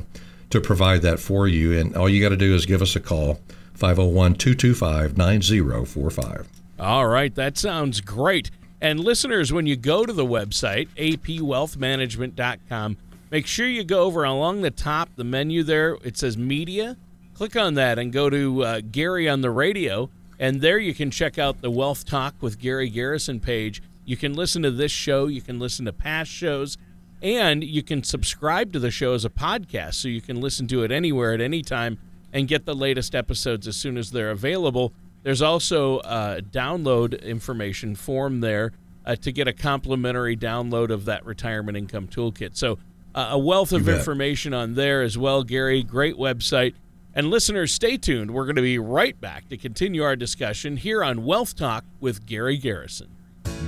to 0.49 0.59
provide 0.59 1.03
that 1.03 1.19
for 1.19 1.47
you. 1.47 1.77
And 1.77 1.95
all 1.95 2.09
you 2.09 2.21
got 2.21 2.29
to 2.29 2.37
do 2.37 2.55
is 2.55 2.65
give 2.65 2.81
us 2.81 2.95
a 2.95 2.99
call, 2.99 3.39
501 3.75 4.35
225 4.35 5.17
9045. 5.17 6.47
All 6.79 7.07
right, 7.07 7.35
that 7.35 7.57
sounds 7.57 8.01
great. 8.01 8.49
And 8.81 8.99
listeners, 8.99 9.51
when 9.51 9.65
you 9.65 9.75
go 9.75 10.05
to 10.05 10.13
the 10.13 10.25
website, 10.25 10.87
apwealthmanagement.com, 10.95 12.97
make 13.29 13.45
sure 13.45 13.67
you 13.67 13.83
go 13.83 14.03
over 14.03 14.23
along 14.23 14.61
the 14.61 14.71
top, 14.71 15.09
the 15.15 15.25
menu 15.25 15.63
there, 15.63 15.97
it 16.03 16.17
says 16.17 16.37
media. 16.37 16.95
Click 17.33 17.55
on 17.55 17.73
that 17.75 17.99
and 17.99 18.13
go 18.13 18.29
to 18.29 18.63
uh, 18.63 18.81
Gary 18.91 19.27
on 19.27 19.41
the 19.41 19.51
radio. 19.51 20.09
And 20.39 20.61
there 20.61 20.79
you 20.79 20.93
can 20.93 21.11
check 21.11 21.37
out 21.37 21.61
the 21.61 21.69
Wealth 21.69 22.05
Talk 22.05 22.35
with 22.39 22.59
Gary 22.59 22.89
Garrison 22.89 23.41
page. 23.41 23.83
You 24.05 24.15
can 24.15 24.33
listen 24.33 24.63
to 24.63 24.71
this 24.71 24.91
show, 24.91 25.27
you 25.27 25.41
can 25.41 25.59
listen 25.59 25.85
to 25.85 25.93
past 25.93 26.31
shows, 26.31 26.77
and 27.21 27.63
you 27.63 27.83
can 27.83 28.03
subscribe 28.03 28.71
to 28.73 28.79
the 28.79 28.91
show 28.91 29.13
as 29.13 29.25
a 29.25 29.29
podcast 29.29 29.95
so 29.95 30.07
you 30.07 30.21
can 30.21 30.39
listen 30.39 30.67
to 30.67 30.83
it 30.83 30.91
anywhere 30.91 31.33
at 31.33 31.41
any 31.41 31.61
time 31.61 31.97
and 32.31 32.47
get 32.47 32.65
the 32.65 32.73
latest 32.73 33.13
episodes 33.13 33.67
as 33.67 33.75
soon 33.75 33.97
as 33.97 34.11
they're 34.11 34.31
available. 34.31 34.93
There's 35.23 35.41
also 35.41 35.99
a 35.99 36.41
download 36.41 37.21
information 37.21 37.95
form 37.95 38.41
there 38.41 38.71
uh, 39.05 39.15
to 39.17 39.31
get 39.31 39.47
a 39.47 39.53
complimentary 39.53 40.37
download 40.37 40.89
of 40.89 41.05
that 41.05 41.25
retirement 41.25 41.77
income 41.77 42.07
toolkit. 42.07 42.55
So, 42.55 42.79
uh, 43.15 43.29
a 43.31 43.39
wealth 43.39 43.71
of 43.71 43.89
information 43.89 44.53
on 44.53 44.75
there 44.75 45.01
as 45.01 45.17
well, 45.17 45.43
Gary. 45.43 45.83
Great 45.83 46.15
website. 46.15 46.75
And 47.15 47.29
listeners, 47.31 47.73
stay 47.73 47.97
tuned. 47.97 48.31
We're 48.31 48.45
going 48.45 48.55
to 48.55 48.61
be 48.61 48.77
right 48.77 49.19
back 49.19 49.49
to 49.49 49.57
continue 49.57 50.03
our 50.03 50.15
discussion 50.15 50.77
here 50.77 51.03
on 51.03 51.25
Wealth 51.25 51.55
Talk 51.55 51.85
with 51.99 52.25
Gary 52.27 52.57
Garrison. 52.57 53.09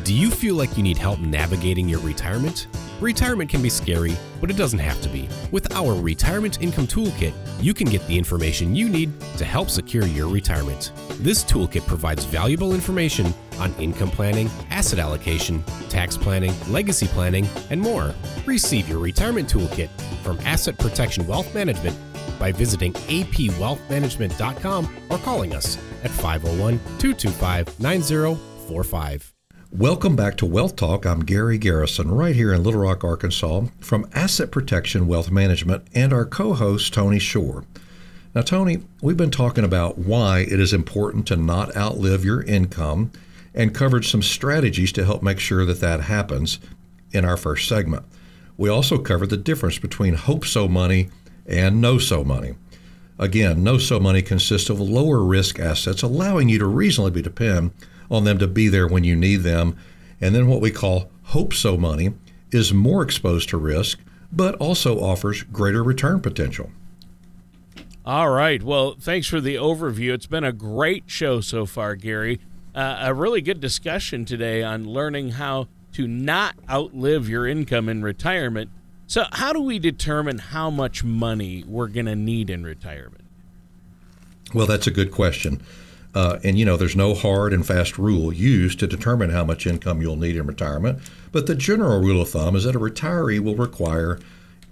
Do 0.03 0.13
you 0.13 0.29
feel 0.29 0.55
like 0.55 0.77
you 0.77 0.83
need 0.83 0.97
help 0.97 1.19
navigating 1.19 1.89
your 1.89 1.99
retirement? 2.01 2.67
Retirement 3.01 3.49
can 3.49 3.61
be 3.63 3.69
scary, 3.69 4.15
but 4.39 4.51
it 4.51 4.57
doesn't 4.57 4.77
have 4.77 5.01
to 5.01 5.09
be. 5.09 5.27
With 5.51 5.73
our 5.73 5.95
Retirement 5.95 6.61
Income 6.61 6.85
Toolkit, 6.85 7.33
you 7.59 7.73
can 7.73 7.87
get 7.87 8.05
the 8.05 8.15
information 8.15 8.75
you 8.75 8.87
need 8.87 9.19
to 9.37 9.43
help 9.43 9.71
secure 9.71 10.05
your 10.05 10.29
retirement. 10.29 10.91
This 11.13 11.43
toolkit 11.43 11.87
provides 11.87 12.25
valuable 12.25 12.75
information 12.75 13.33
on 13.57 13.73
income 13.79 14.11
planning, 14.11 14.51
asset 14.69 14.99
allocation, 14.99 15.63
tax 15.89 16.15
planning, 16.15 16.53
legacy 16.69 17.07
planning, 17.07 17.47
and 17.71 17.81
more. 17.81 18.13
Receive 18.45 18.87
your 18.87 18.99
retirement 18.99 19.51
toolkit 19.51 19.89
from 20.21 20.39
Asset 20.41 20.77
Protection 20.77 21.25
Wealth 21.25 21.51
Management 21.55 21.97
by 22.37 22.51
visiting 22.51 22.93
apwealthmanagement.com 22.93 24.95
or 25.09 25.17
calling 25.17 25.55
us 25.55 25.79
at 26.03 26.11
501 26.11 26.77
225 26.99 27.79
9045. 27.79 29.33
Welcome 29.77 30.17
back 30.17 30.35
to 30.37 30.45
Wealth 30.45 30.75
Talk. 30.75 31.05
I'm 31.05 31.21
Gary 31.21 31.57
Garrison, 31.57 32.11
right 32.11 32.35
here 32.35 32.53
in 32.53 32.61
Little 32.61 32.81
Rock, 32.81 33.05
Arkansas, 33.05 33.67
from 33.79 34.05
Asset 34.13 34.51
Protection 34.51 35.07
Wealth 35.07 35.31
Management, 35.31 35.87
and 35.93 36.11
our 36.11 36.25
co 36.25 36.53
host, 36.53 36.93
Tony 36.93 37.19
Shore. 37.19 37.63
Now, 38.35 38.41
Tony, 38.41 38.83
we've 39.01 39.15
been 39.15 39.31
talking 39.31 39.63
about 39.63 39.97
why 39.97 40.39
it 40.39 40.59
is 40.59 40.73
important 40.73 41.25
to 41.27 41.37
not 41.37 41.73
outlive 41.73 42.25
your 42.25 42.43
income 42.43 43.13
and 43.55 43.73
covered 43.73 44.03
some 44.03 44.21
strategies 44.21 44.91
to 44.91 45.05
help 45.05 45.23
make 45.23 45.39
sure 45.39 45.65
that 45.65 45.79
that 45.79 46.01
happens 46.01 46.59
in 47.13 47.23
our 47.23 47.37
first 47.37 47.65
segment. 47.69 48.03
We 48.57 48.67
also 48.67 48.97
covered 48.97 49.29
the 49.29 49.37
difference 49.37 49.79
between 49.79 50.15
hope 50.15 50.43
so 50.43 50.67
money 50.67 51.11
and 51.45 51.79
know 51.79 51.97
so 51.97 52.25
money. 52.25 52.55
Again, 53.17 53.63
know 53.63 53.77
so 53.77 54.01
money 54.01 54.21
consists 54.21 54.69
of 54.69 54.81
lower 54.81 55.23
risk 55.23 55.59
assets, 55.59 56.01
allowing 56.01 56.49
you 56.49 56.59
to 56.59 56.65
reasonably 56.65 57.21
depend 57.21 57.71
on 58.11 58.25
them 58.25 58.37
to 58.37 58.47
be 58.47 58.67
there 58.67 58.87
when 58.87 59.03
you 59.03 59.15
need 59.15 59.37
them. 59.37 59.75
And 60.19 60.35
then 60.35 60.47
what 60.47 60.61
we 60.61 60.69
call 60.69 61.09
hope 61.23 61.53
so 61.53 61.77
money 61.77 62.13
is 62.51 62.73
more 62.73 63.01
exposed 63.01 63.49
to 63.49 63.57
risk, 63.57 63.99
but 64.31 64.53
also 64.55 64.99
offers 64.99 65.43
greater 65.43 65.83
return 65.83 66.19
potential. 66.19 66.69
All 68.05 68.29
right. 68.29 68.61
Well, 68.61 68.95
thanks 68.99 69.27
for 69.27 69.39
the 69.39 69.55
overview. 69.55 70.13
It's 70.13 70.25
been 70.25 70.43
a 70.43 70.51
great 70.51 71.05
show 71.07 71.39
so 71.39 71.65
far, 71.65 71.95
Gary. 71.95 72.39
Uh, 72.75 72.97
a 73.01 73.13
really 73.13 73.41
good 73.41 73.59
discussion 73.59 74.25
today 74.25 74.63
on 74.63 74.85
learning 74.85 75.31
how 75.31 75.67
to 75.93 76.07
not 76.07 76.55
outlive 76.69 77.29
your 77.29 77.47
income 77.47 77.89
in 77.89 78.01
retirement. 78.01 78.69
So, 79.07 79.25
how 79.33 79.51
do 79.51 79.61
we 79.61 79.77
determine 79.77 80.37
how 80.37 80.69
much 80.69 81.03
money 81.03 81.65
we're 81.67 81.89
going 81.89 82.05
to 82.05 82.15
need 82.15 82.49
in 82.49 82.63
retirement? 82.63 83.25
Well, 84.53 84.67
that's 84.67 84.87
a 84.87 84.91
good 84.91 85.11
question. 85.11 85.61
Uh, 86.13 86.39
and 86.43 86.57
you 86.59 86.65
know, 86.65 86.75
there's 86.75 86.95
no 86.95 87.13
hard 87.13 87.53
and 87.53 87.65
fast 87.65 87.97
rule 87.97 88.33
used 88.33 88.79
to 88.79 88.87
determine 88.87 89.29
how 89.29 89.45
much 89.45 89.65
income 89.65 90.01
you'll 90.01 90.17
need 90.17 90.35
in 90.35 90.45
retirement. 90.45 90.99
But 91.31 91.47
the 91.47 91.55
general 91.55 92.01
rule 92.01 92.21
of 92.21 92.29
thumb 92.29 92.55
is 92.55 92.65
that 92.65 92.75
a 92.75 92.79
retiree 92.79 93.39
will 93.39 93.55
require 93.55 94.19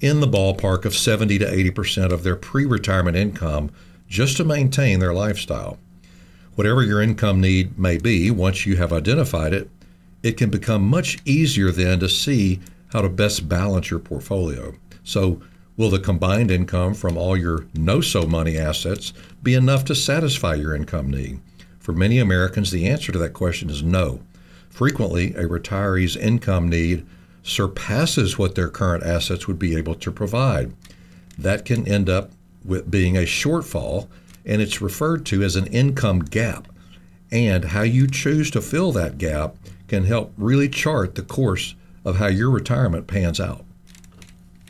in 0.02 0.20
the 0.20 0.28
ballpark 0.28 0.86
of 0.86 0.96
70 0.96 1.40
to 1.40 1.52
80 1.54 1.72
percent 1.72 2.14
of 2.14 2.24
their 2.24 2.36
pre-retirement 2.36 3.16
income 3.16 3.72
just 4.08 4.38
to 4.38 4.44
maintain 4.44 5.00
their 5.00 5.14
lifestyle. 5.14 5.78
Whatever 6.56 6.84
your 6.84 7.02
income 7.02 7.40
need 7.40 7.80
may 7.80 7.98
be, 7.98 8.30
once 8.32 8.66
you 8.66 8.76
have 8.76 8.92
identified 8.92 9.54
it, 9.54 9.70
it 10.24 10.34
can 10.34 10.50
become 10.50 10.86
much 10.86 11.20
easier 11.24 11.72
then 11.72 12.00
to 12.00 12.10
see 12.10 12.60
how 12.92 13.02
to 13.02 13.10
best 13.10 13.48
balance 13.48 13.90
your 13.90 14.00
portfolio. 14.00 14.74
So, 15.04 15.42
will 15.80 15.90
the 15.90 15.98
combined 15.98 16.52
income 16.52 16.94
from 16.94 17.16
all 17.16 17.38
your 17.38 17.66
know 17.74 18.02
so 18.02 18.24
money 18.24 18.58
assets 18.58 19.14
be 19.42 19.54
enough 19.54 19.86
to 19.86 19.96
satisfy 19.96 20.54
your 20.54 20.76
income 20.76 21.10
need? 21.10 21.40
For 21.80 21.94
many 21.94 22.20
Americans, 22.20 22.70
the 22.70 22.86
answer 22.86 23.14
to 23.14 23.18
that 23.20 23.34
question 23.34 23.70
is 23.70 23.82
no. 23.82 24.20
Frequently, 24.70 25.34
a 25.36 25.44
retiree's 25.44 26.18
income 26.18 26.68
need 26.68 27.08
surpasses 27.44 28.38
what 28.38 28.56
their 28.56 28.68
current 28.68 29.06
assets 29.06 29.48
would 29.48 29.58
be 29.58 29.78
able 29.78 29.96
to 29.96 30.12
provide. 30.12 30.74
That 31.38 31.64
can 31.64 31.88
end 31.88 32.10
up 32.10 32.32
with 32.66 32.92
being 32.92 33.16
a 33.16 33.22
shortfall, 33.22 34.10
and 34.46 34.62
it's 34.62 34.82
referred 34.82 35.26
to 35.28 35.44
as 35.44 35.56
an 35.56 35.68
income 35.68 36.20
gap. 36.20 36.68
And 37.32 37.64
how 37.64 37.84
you 37.84 38.06
choose 38.06 38.52
to 38.52 38.62
fill 38.62 38.92
that 38.92 39.18
gap 39.18 39.56
can 39.88 40.04
help 40.04 40.34
really 40.36 40.68
chart 40.68 41.16
the 41.16 41.22
course 41.22 41.74
of 42.04 42.18
how 42.18 42.28
your 42.28 42.50
retirement 42.50 43.08
pans 43.08 43.40
out. 43.40 43.64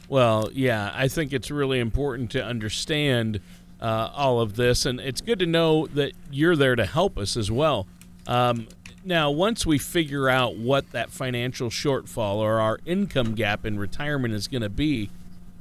Well, 0.10 0.50
yeah, 0.52 0.92
I 0.94 1.08
think 1.08 1.34
it's 1.34 1.52
really 1.52 1.80
important 1.80 2.32
to 2.32 2.44
understand 2.44 3.40
uh, 3.80 4.10
all 4.14 4.42
of 4.42 4.56
this, 4.56 4.86
and 4.86 5.00
it's 5.00 5.22
good 5.22 5.40
to 5.40 5.46
know 5.46 5.86
that 5.88 6.14
you're 6.32 6.56
there 6.56 6.76
to 6.76 6.86
help 6.86 7.18
us 7.18 7.38
as 7.38 7.52
well. 7.52 7.86
Um, 8.26 8.68
now, 9.06 9.30
once 9.30 9.66
we 9.66 9.78
figure 9.78 10.28
out 10.28 10.58
what 10.58 10.92
that 10.92 11.12
financial 11.12 11.70
shortfall 11.70 12.38
or 12.38 12.60
our 12.60 12.80
income 12.86 13.36
gap 13.36 13.66
in 13.66 13.80
retirement 13.80 14.34
is 14.34 14.48
going 14.48 14.64
to 14.64 14.70
be, 14.70 15.12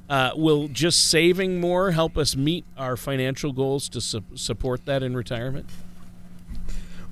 uh, 0.08 0.30
will 0.34 0.68
just 0.68 1.08
saving 1.10 1.60
more 1.60 1.90
help 1.90 2.16
us 2.16 2.34
meet 2.34 2.64
our 2.76 2.96
financial 2.96 3.52
goals 3.52 3.88
to 3.90 4.00
su- 4.00 4.24
support 4.34 4.86
that 4.86 5.02
in 5.02 5.14
retirement? 5.14 5.66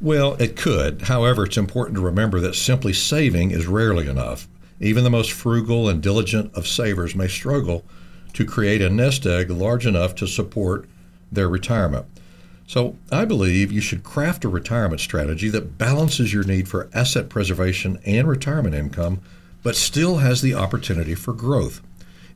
Well, 0.01 0.35
it 0.35 0.57
could. 0.57 1.03
However, 1.03 1.45
it's 1.45 1.57
important 1.57 1.97
to 1.97 2.03
remember 2.03 2.41
that 2.41 2.55
simply 2.55 2.95
saving 2.95 3.51
is 3.51 3.67
rarely 3.67 4.09
enough. 4.09 4.49
Even 4.81 5.05
the 5.05 5.11
most 5.11 5.33
frugal 5.33 5.89
and 5.89 6.03
diligent 6.03 6.55
of 6.55 6.67
savers 6.67 7.15
may 7.15 7.29
struggle 7.29 7.85
to 8.35 8.45
create 8.45 8.83
a 8.83 8.91
nest 8.91 9.25
egg 9.25 9.51
large 9.51 9.87
enough 9.87 10.15
to 10.17 10.27
support 10.27 10.87
their 11.33 11.49
retirement. 11.49 12.07
So, 12.67 12.97
I 13.13 13.25
believe 13.25 13.71
you 13.71 13.81
should 13.81 14.03
craft 14.03 14.45
a 14.45 14.49
retirement 14.49 15.01
strategy 15.01 15.49
that 15.51 15.79
balances 15.79 16.33
your 16.33 16.43
need 16.43 16.69
for 16.69 16.91
asset 16.93 17.29
preservation 17.29 18.01
and 18.05 18.29
retirement 18.29 18.75
income, 18.75 19.21
but 19.63 19.77
still 19.77 20.17
has 20.17 20.43
the 20.43 20.55
opportunity 20.55 21.15
for 21.15 21.33
growth. 21.33 21.81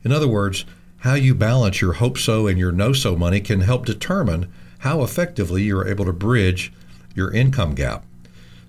In 0.03 0.11
other 0.11 0.29
words, 0.29 0.65
how 0.99 1.15
you 1.15 1.35
balance 1.35 1.81
your 1.81 1.93
hope 1.93 2.17
so 2.17 2.47
and 2.47 2.57
your 2.57 2.71
know 2.71 2.93
so 2.93 3.15
money 3.15 3.41
can 3.41 3.61
help 3.61 3.85
determine 3.85 4.51
how 4.79 5.03
effectively 5.03 5.63
you 5.63 5.77
are 5.77 5.87
able 5.87 6.05
to 6.05 6.13
bridge 6.13 6.71
your 7.13 7.31
income 7.33 7.75
gap. 7.75 8.05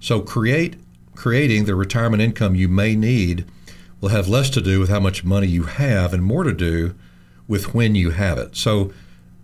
So, 0.01 0.21
create 0.21 0.77
creating 1.15 1.65
the 1.65 1.75
retirement 1.75 2.23
income 2.23 2.55
you 2.55 2.69
may 2.69 2.97
need 2.97 3.45
will 4.03 4.11
have 4.11 4.29
less 4.29 4.51
to 4.51 4.61
do 4.61 4.81
with 4.81 4.91
how 4.91 5.01
much 5.01 5.25
money 5.25 5.47
you 5.47 5.63
have 5.63 6.13
and 6.13 6.23
more 6.23 6.43
to 6.43 6.53
do 6.53 6.95
with 7.49 7.73
when 7.73 7.95
you 7.95 8.11
have 8.11 8.37
it. 8.37 8.55
So 8.57 8.93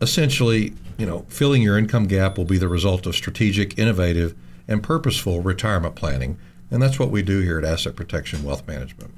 essentially, 0.03 0.75
you 0.99 1.07
know, 1.07 1.25
filling 1.29 1.62
your 1.62 1.79
income 1.79 2.09
gap 2.09 2.37
will 2.37 2.45
be 2.45 2.59
the 2.59 2.69
result 2.69 3.07
of 3.07 3.15
strategic, 3.15 3.79
innovative, 3.79 4.35
and 4.67 4.83
purposeful 4.83 5.41
retirement 5.41 5.95
planning. 5.95 6.37
And 6.71 6.83
that's 6.83 6.99
what 6.99 7.11
we 7.11 7.23
do 7.23 7.41
here 7.41 7.59
at 7.59 7.65
Asset 7.65 7.97
Protection 7.97 8.43
Wealth 8.43 8.67
Management. 8.67 9.12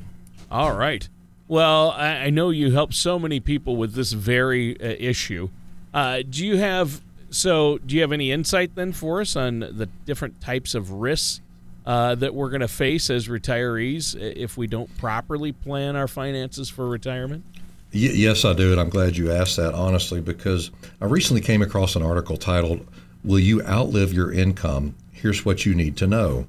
All 0.50 0.76
right. 0.76 1.08
Well, 1.48 1.92
I, 1.92 2.30
know 2.30 2.50
you 2.50 2.70
help 2.70 2.92
so 2.92 3.18
many 3.18 3.40
people 3.40 3.76
with 3.76 3.94
this 3.94 4.12
very 4.12 4.80
uh, 4.80 4.94
issue. 4.98 5.48
Uh, 5.92 6.22
do 6.28 6.46
you 6.46 6.58
have 6.58 7.00
so? 7.30 7.78
Do 7.78 7.96
you 7.96 8.02
have 8.02 8.12
any 8.12 8.30
insight 8.30 8.76
then 8.76 8.92
for 8.92 9.20
us 9.20 9.34
on 9.34 9.58
the 9.58 9.88
different 10.04 10.40
types 10.40 10.76
of 10.76 10.92
risks 10.92 11.40
uh, 11.86 12.14
that 12.16 12.34
we're 12.34 12.50
going 12.50 12.60
to 12.60 12.68
face 12.68 13.10
as 13.10 13.28
retirees 13.28 14.14
if 14.20 14.56
we 14.56 14.66
don't 14.66 14.94
properly 14.98 15.52
plan 15.52 15.96
our 15.96 16.08
finances 16.08 16.68
for 16.68 16.88
retirement? 16.88 17.44
Y- 17.92 18.10
yes, 18.12 18.44
I 18.44 18.52
do, 18.52 18.72
and 18.72 18.80
I'm 18.80 18.90
glad 18.90 19.16
you 19.16 19.32
asked 19.32 19.56
that 19.56 19.74
honestly 19.74 20.20
because 20.20 20.70
I 21.00 21.06
recently 21.06 21.40
came 21.40 21.62
across 21.62 21.96
an 21.96 22.02
article 22.02 22.36
titled 22.36 22.86
"Will 23.24 23.40
You 23.40 23.62
Outlive 23.62 24.12
Your 24.12 24.32
Income? 24.32 24.94
Here's 25.12 25.44
What 25.44 25.66
You 25.66 25.74
Need 25.74 25.96
to 25.98 26.06
Know" 26.06 26.46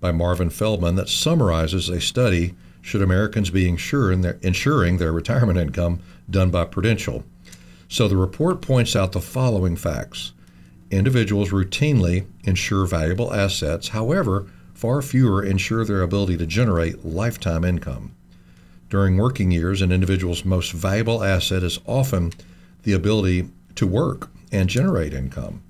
by 0.00 0.12
Marvin 0.12 0.50
Feldman 0.50 0.94
that 0.96 1.08
summarizes 1.08 1.88
a 1.88 2.00
study 2.00 2.54
should 2.82 3.02
Americans 3.02 3.50
be 3.50 3.68
insuring 3.68 4.20
their, 4.20 4.38
insuring 4.42 4.98
their 4.98 5.10
retirement 5.10 5.58
income 5.58 6.00
done 6.30 6.50
by 6.50 6.64
Prudential. 6.64 7.24
So 7.88 8.06
the 8.06 8.16
report 8.16 8.60
points 8.60 8.94
out 8.94 9.12
the 9.12 9.20
following 9.20 9.74
facts. 9.74 10.32
individuals 10.90 11.50
routinely 11.50 12.26
insure 12.44 12.86
valuable 12.86 13.32
assets. 13.32 13.88
However, 13.88 14.46
far 14.76 15.00
fewer 15.00 15.42
insure 15.42 15.86
their 15.86 16.02
ability 16.02 16.36
to 16.36 16.44
generate 16.44 17.02
lifetime 17.02 17.64
income. 17.64 18.14
During 18.90 19.16
working 19.16 19.50
years, 19.50 19.80
an 19.80 19.90
individual's 19.90 20.44
most 20.44 20.72
valuable 20.72 21.24
asset 21.24 21.62
is 21.62 21.80
often 21.86 22.34
the 22.82 22.92
ability 22.92 23.48
to 23.76 23.86
work 23.86 24.28
and 24.52 24.68
generate 24.68 25.14
income. 25.14 25.62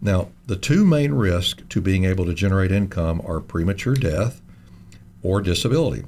Now, 0.00 0.30
the 0.46 0.56
two 0.56 0.86
main 0.86 1.12
risks 1.12 1.62
to 1.68 1.82
being 1.82 2.06
able 2.06 2.24
to 2.24 2.32
generate 2.32 2.72
income 2.72 3.20
are 3.26 3.40
premature 3.40 3.94
death 3.94 4.40
or 5.22 5.42
disability. 5.42 6.04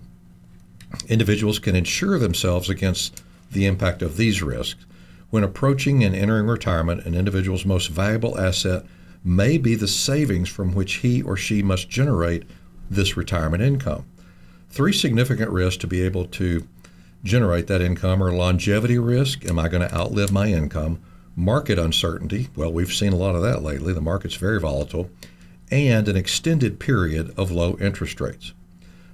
Individuals 1.09 1.59
can 1.59 1.77
insure 1.77 2.19
themselves 2.19 2.71
against 2.71 3.23
the 3.51 3.67
impact 3.67 4.01
of 4.01 4.17
these 4.17 4.43
risks. 4.43 4.87
When 5.29 5.45
approaching 5.45 6.03
and 6.03 6.15
entering 6.15 6.47
retirement, 6.47 7.05
an 7.05 7.15
individual's 7.15 7.67
most 7.67 7.89
valuable 7.89 8.41
asset 8.41 8.87
may 9.25 9.57
be 9.57 9.75
the 9.75 9.89
savings 9.89 10.49
from 10.49 10.75
which 10.75 10.95
he 10.95 11.23
or 11.23 11.37
she 11.37 11.63
must 11.63 11.89
generate 11.89 12.45
this 12.91 13.17
retirement 13.17 13.63
income. 13.63 14.05
Three 14.71 14.93
significant 14.93 15.51
risks 15.51 15.81
to 15.83 15.87
be 15.87 16.03
able 16.03 16.27
to 16.27 16.67
generate 17.23 17.69
that 17.69 17.81
income 17.81 18.23
are 18.23 18.33
longevity 18.33 18.99
risk 18.99 19.45
am 19.45 19.59
I 19.59 19.69
going 19.69 19.87
to 19.87 19.95
outlive 19.95 20.33
my 20.33 20.49
income? 20.49 21.01
Market 21.37 21.79
uncertainty 21.79 22.49
well, 22.57 22.73
we've 22.73 22.93
seen 22.93 23.13
a 23.13 23.17
lot 23.17 23.35
of 23.35 23.43
that 23.43 23.63
lately. 23.63 23.93
The 23.93 24.01
market's 24.01 24.35
very 24.35 24.59
volatile. 24.59 25.11
And 25.71 26.09
an 26.09 26.17
extended 26.17 26.79
period 26.79 27.33
of 27.39 27.51
low 27.51 27.79
interest 27.81 28.21
rates. 28.21 28.53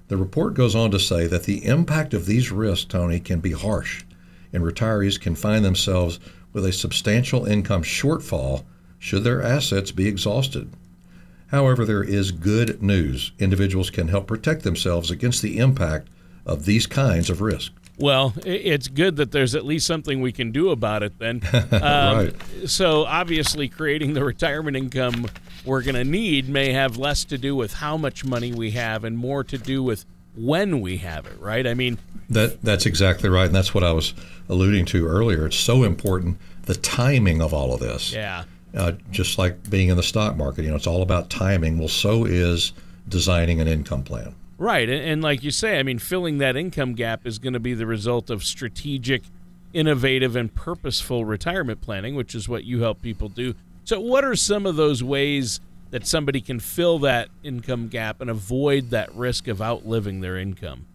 The 0.09 0.17
report 0.17 0.55
goes 0.55 0.75
on 0.75 0.91
to 0.91 0.99
say 0.99 1.27
that 1.27 1.45
the 1.45 1.65
impact 1.67 2.15
of 2.15 2.27
these 2.27 2.51
risks, 2.51 2.87
Tony, 2.87 3.21
can 3.21 3.41
be 3.41 3.53
harsh, 3.53 4.05
and 4.53 4.65
retirees 4.65 5.21
can 5.21 5.35
find 5.35 5.65
themselves 5.65 6.19
with 6.53 6.65
a 6.65 6.73
substantial 6.73 7.45
income 7.45 7.83
shortfall 7.83 8.65
should 8.99 9.25
their 9.25 9.43
assets 9.43 9.91
be 9.91 10.07
exhausted. 10.07 10.71
However, 11.49 11.85
there 11.85 12.05
is 12.05 12.31
good 12.31 12.83
news. 12.83 13.33
Individuals 13.39 13.91
can 13.91 14.09
help 14.09 14.27
protect 14.27 14.63
themselves 14.63 15.11
against 15.11 15.41
the 15.41 15.59
impact 15.59 16.09
of 16.45 16.65
these 16.65 16.87
kinds 16.87 17.31
of 17.31 17.41
risk. 17.41 17.73
Well, 17.99 18.33
it's 18.45 18.87
good 18.87 19.17
that 19.17 19.33
there's 19.33 19.55
at 19.55 19.65
least 19.65 19.87
something 19.87 20.21
we 20.21 20.31
can 20.31 20.53
do 20.53 20.71
about 20.71 21.03
it 21.03 21.19
then. 21.19 21.43
Um, 21.73 22.17
right. 22.17 22.35
So, 22.67 23.05
obviously, 23.05 23.69
creating 23.69 24.15
the 24.15 24.25
retirement 24.25 24.77
income 24.77 25.27
we're 25.65 25.83
going 25.83 25.95
to 25.95 26.05
need 26.05 26.49
may 26.49 26.73
have 26.73 26.97
less 26.97 27.25
to 27.27 27.39
do 27.39 27.55
with 27.55 27.75
how 27.75 27.97
much 27.97 28.25
money 28.25 28.53
we 28.53 28.73
have 28.73 29.05
and 29.05 29.17
more 29.17 29.45
to 29.45 29.59
do 29.59 29.83
with 29.83 30.05
when 30.37 30.81
we 30.81 30.99
have 30.99 31.27
it, 31.27 31.39
right? 31.41 31.67
I 31.67 31.75
mean, 31.75 31.99
that 32.31 32.63
that's 32.63 32.87
exactly 32.87 33.29
right, 33.29 33.47
and 33.47 33.55
that's 33.55 33.75
what 33.75 33.85
I 33.85 33.93
was 33.93 34.15
alluding 34.49 34.87
to 34.87 35.07
earlier. 35.07 35.47
It's 35.47 35.57
so 35.57 35.83
important 35.83 36.39
the 36.63 36.75
timing 36.75 37.43
of 37.43 37.53
all 37.53 37.75
of 37.75 37.81
this. 37.81 38.13
Yeah. 38.13 38.45
Uh, 38.75 38.93
just 39.11 39.39
like 39.39 39.71
being 39.71 39.89
in 39.89 39.97
the 39.97 40.03
stock 40.03 40.37
market, 40.37 40.63
you 40.63 40.71
know, 40.71 40.77
it's 40.77 40.87
all 40.87 41.03
about 41.03 41.31
timing. 41.31 41.79
Well, 41.79 41.89
so 41.89 42.25
is 42.25 42.73
designing 43.09 43.61
an 43.61 43.69
income 43.69 44.03
plan. 44.03 44.35
Right, 44.59 44.89
and, 44.89 45.03
and 45.03 45.23
like 45.23 45.43
you 45.43 45.51
say, 45.51 45.79
I 45.79 45.83
mean, 45.83 45.99
filling 45.99 46.39
that 46.39 46.57
income 46.57 46.95
gap 46.95 47.27
is 47.27 47.39
going 47.39 47.53
to 47.53 47.61
be 47.61 47.75
the 47.75 47.87
result 47.87 48.29
of 48.29 48.45
strategic, 48.45 49.23
innovative, 49.73 50.35
and 50.35 50.53
purposeful 50.53 51.25
retirement 51.25 51.81
planning, 51.81 52.15
which 52.17 52.35
is 52.35 52.49
what 52.49 52.65
you 52.65 52.83
help 52.83 53.01
people 53.01 53.29
do. 53.29 53.55
So, 53.85 54.01
what 54.01 54.25
are 54.25 54.35
some 54.35 54.67
of 54.67 54.77
those 54.77 55.03
ways 55.03 55.61
that 55.91 56.07
somebody 56.07 56.41
can 56.41 56.61
fill 56.61 56.99
that 56.99 57.29
income 57.43 57.89
gap 57.89 58.21
and 58.21 58.29
avoid 58.29 58.91
that 58.91 59.15
risk 59.15 59.49
of 59.49 59.63
outliving 59.63 60.21
their 60.21 60.37
income? 60.37 60.87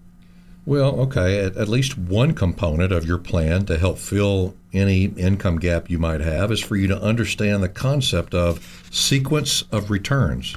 Well, 0.66 0.98
okay, 1.02 1.40
at, 1.40 1.58
at, 1.58 1.68
least 1.68 1.98
one 1.98 2.34
component 2.34 2.94
of 2.94 3.06
your 3.06 3.18
plan 3.18 3.66
to 3.66 3.78
help 3.78 3.98
fill 3.98 4.56
any 4.72 5.06
income 5.06 5.60
gap 5.60 5.90
you 5.90 6.00
might 6.00 6.22
have 6.22 6.54
is 6.54 6.62
for 6.62 6.78
you 6.78 6.88
to 6.88 7.02
understand 7.02 7.62
the 7.62 7.68
concept 7.68 8.34
of 8.34 8.88
sequence 8.90 9.64
of 9.74 9.92
returns. 9.92 10.56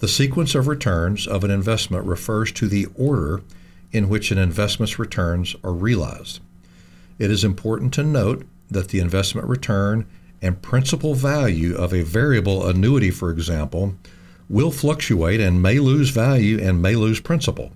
The 0.00 0.08
sequence 0.08 0.54
of 0.54 0.66
returns 0.66 1.26
of 1.26 1.42
an 1.42 1.50
investment 1.50 2.04
refers 2.04 2.52
to 2.52 2.68
the 2.68 2.86
order 2.94 3.42
in 3.92 4.10
which 4.10 4.30
an 4.30 4.36
investment's 4.36 4.98
returns 4.98 5.56
are 5.64 5.72
realized. 5.72 6.40
It 7.18 7.30
is 7.30 7.42
important 7.42 7.94
to 7.94 8.02
note 8.02 8.46
that 8.70 8.88
the 8.88 9.00
investment 9.00 9.48
return 9.48 10.06
and 10.42 10.60
principal 10.60 11.14
value 11.14 11.76
of 11.76 11.94
a 11.94 12.02
variable 12.02 12.66
annuity, 12.66 13.10
for 13.10 13.30
example, 13.30 13.94
will 14.50 14.70
fluctuate 14.70 15.40
and 15.40 15.62
may 15.62 15.78
lose 15.78 16.10
value 16.10 16.58
and 16.60 16.82
may 16.82 16.94
lose 16.94 17.20
principal. 17.20 17.72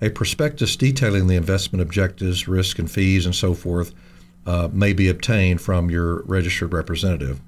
A 0.00 0.10
prospectus 0.10 0.76
detailing 0.76 1.26
the 1.26 1.36
investment 1.36 1.82
objectives, 1.82 2.46
risk, 2.46 2.78
and 2.78 2.90
fees, 2.90 3.26
and 3.26 3.34
so 3.34 3.54
forth 3.54 3.94
uh, 4.46 4.68
may 4.72 4.92
be 4.92 5.08
obtained 5.08 5.60
from 5.60 5.90
your 5.90 6.22
registered 6.22 6.72
representative. 6.72 7.40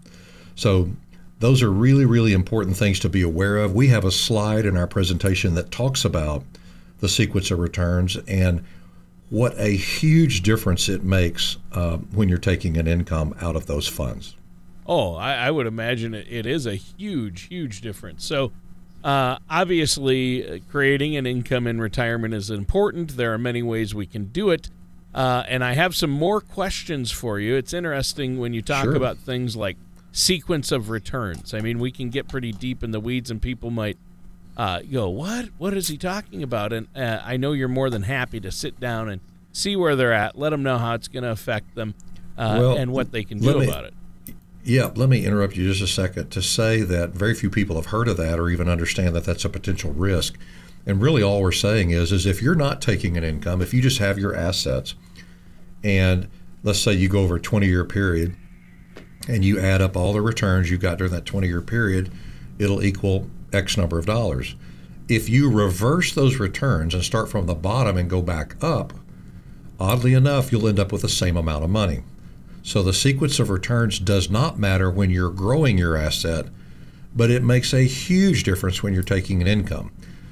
So, 0.54 0.90
those 1.38 1.62
are 1.62 1.70
really, 1.70 2.04
really 2.04 2.34
important 2.34 2.76
things 2.76 3.00
to 3.00 3.08
be 3.08 3.22
aware 3.22 3.56
of. 3.56 3.74
We 3.74 3.88
have 3.88 4.04
a 4.04 4.10
slide 4.10 4.66
in 4.66 4.76
our 4.76 4.86
presentation 4.86 5.54
that 5.54 5.70
talks 5.70 6.04
about 6.04 6.44
the 6.98 7.08
sequence 7.08 7.50
of 7.50 7.58
returns 7.58 8.18
and 8.28 8.62
what 9.30 9.58
a 9.58 9.70
huge 9.70 10.42
difference 10.42 10.88
it 10.88 11.02
makes 11.02 11.56
uh, 11.72 11.96
when 11.96 12.28
you're 12.28 12.36
taking 12.36 12.76
an 12.76 12.86
income 12.86 13.34
out 13.40 13.56
of 13.56 13.66
those 13.66 13.88
funds. 13.88 14.36
Oh, 14.86 15.14
I, 15.14 15.34
I 15.34 15.50
would 15.50 15.66
imagine 15.66 16.14
it, 16.14 16.26
it 16.28 16.46
is 16.46 16.66
a 16.66 16.74
huge, 16.74 17.42
huge 17.42 17.80
difference. 17.80 18.24
So, 18.24 18.52
uh, 19.02 19.38
obviously, 19.48 20.48
uh, 20.48 20.58
creating 20.70 21.16
an 21.16 21.26
income 21.26 21.66
in 21.66 21.80
retirement 21.80 22.34
is 22.34 22.50
important. 22.50 23.16
There 23.16 23.32
are 23.32 23.38
many 23.38 23.62
ways 23.62 23.94
we 23.94 24.06
can 24.06 24.26
do 24.26 24.50
it. 24.50 24.70
Uh, 25.14 25.42
and 25.48 25.64
I 25.64 25.72
have 25.72 25.96
some 25.96 26.10
more 26.10 26.40
questions 26.40 27.10
for 27.10 27.40
you. 27.40 27.56
It's 27.56 27.72
interesting 27.72 28.38
when 28.38 28.54
you 28.54 28.62
talk 28.62 28.84
sure. 28.84 28.94
about 28.94 29.18
things 29.18 29.56
like 29.56 29.76
sequence 30.12 30.70
of 30.70 30.88
returns. 30.88 31.52
I 31.52 31.60
mean, 31.60 31.78
we 31.78 31.90
can 31.90 32.10
get 32.10 32.28
pretty 32.28 32.52
deep 32.52 32.82
in 32.84 32.90
the 32.90 33.00
weeds, 33.00 33.30
and 33.30 33.42
people 33.42 33.70
might 33.70 33.98
uh, 34.56 34.80
go, 34.82 35.08
"What? 35.08 35.46
What 35.58 35.74
is 35.74 35.88
he 35.88 35.96
talking 35.96 36.42
about?" 36.42 36.72
And 36.72 36.86
uh, 36.94 37.20
I 37.24 37.36
know 37.36 37.52
you're 37.52 37.68
more 37.68 37.90
than 37.90 38.02
happy 38.02 38.38
to 38.40 38.52
sit 38.52 38.78
down 38.78 39.08
and 39.08 39.20
see 39.52 39.74
where 39.74 39.96
they're 39.96 40.12
at, 40.12 40.38
let 40.38 40.50
them 40.50 40.62
know 40.62 40.78
how 40.78 40.94
it's 40.94 41.08
going 41.08 41.24
to 41.24 41.30
affect 41.30 41.74
them, 41.74 41.94
uh, 42.38 42.56
well, 42.60 42.76
and 42.76 42.92
what 42.92 43.10
they 43.10 43.24
can 43.24 43.38
do 43.38 43.58
me, 43.58 43.64
about 43.64 43.84
it. 43.84 43.94
Yeah, 44.62 44.90
let 44.94 45.08
me 45.08 45.24
interrupt 45.24 45.56
you 45.56 45.64
just 45.64 45.80
a 45.80 45.86
second 45.86 46.30
to 46.30 46.42
say 46.42 46.82
that 46.82 47.10
very 47.10 47.34
few 47.34 47.48
people 47.48 47.76
have 47.76 47.86
heard 47.86 48.08
of 48.08 48.18
that 48.18 48.38
or 48.38 48.50
even 48.50 48.68
understand 48.68 49.16
that 49.16 49.24
that's 49.24 49.44
a 49.44 49.48
potential 49.48 49.92
risk. 49.92 50.38
And 50.86 51.00
really, 51.00 51.22
all 51.22 51.40
we're 51.40 51.52
saying 51.52 51.90
is, 51.90 52.12
is 52.12 52.26
if 52.26 52.42
you're 52.42 52.54
not 52.54 52.82
taking 52.82 53.16
an 53.16 53.24
income, 53.24 53.62
if 53.62 53.72
you 53.72 53.80
just 53.80 53.98
have 53.98 54.18
your 54.18 54.34
assets, 54.34 54.94
and 55.82 56.28
let's 56.62 56.78
say 56.78 56.92
you 56.92 57.08
go 57.08 57.20
over 57.20 57.36
a 57.36 57.40
20-year 57.40 57.84
period, 57.84 58.36
and 59.28 59.44
you 59.44 59.58
add 59.58 59.80
up 59.80 59.96
all 59.96 60.12
the 60.12 60.20
returns 60.20 60.70
you 60.70 60.78
got 60.78 60.98
during 60.98 61.12
that 61.12 61.24
20-year 61.24 61.62
period, 61.62 62.12
it'll 62.58 62.82
equal 62.82 63.30
X 63.52 63.76
number 63.76 63.98
of 63.98 64.06
dollars. 64.06 64.56
If 65.08 65.28
you 65.28 65.50
reverse 65.50 66.14
those 66.14 66.36
returns 66.36 66.94
and 66.94 67.02
start 67.02 67.30
from 67.30 67.46
the 67.46 67.54
bottom 67.54 67.96
and 67.96 68.08
go 68.08 68.22
back 68.22 68.56
up, 68.62 68.92
oddly 69.78 70.14
enough, 70.14 70.52
you'll 70.52 70.68
end 70.68 70.78
up 70.78 70.92
with 70.92 71.02
the 71.02 71.08
same 71.08 71.36
amount 71.36 71.64
of 71.64 71.70
money. 71.70 72.04
So 72.62 72.82
the 72.82 72.92
sequence 72.92 73.38
of 73.38 73.50
returns 73.50 73.98
does 73.98 74.30
not 74.30 74.58
matter 74.58 74.90
when 74.90 75.10
you're 75.10 75.30
growing 75.30 75.78
your 75.78 75.96
asset, 75.96 76.46
but 77.14 77.30
it 77.30 77.42
makes 77.42 77.72
a 77.72 77.82
huge 77.82 78.44
difference 78.44 78.82
when 78.82 78.92
you're 78.94 79.02
taking 79.02 79.40
an 79.40 79.48
income. 79.48 79.90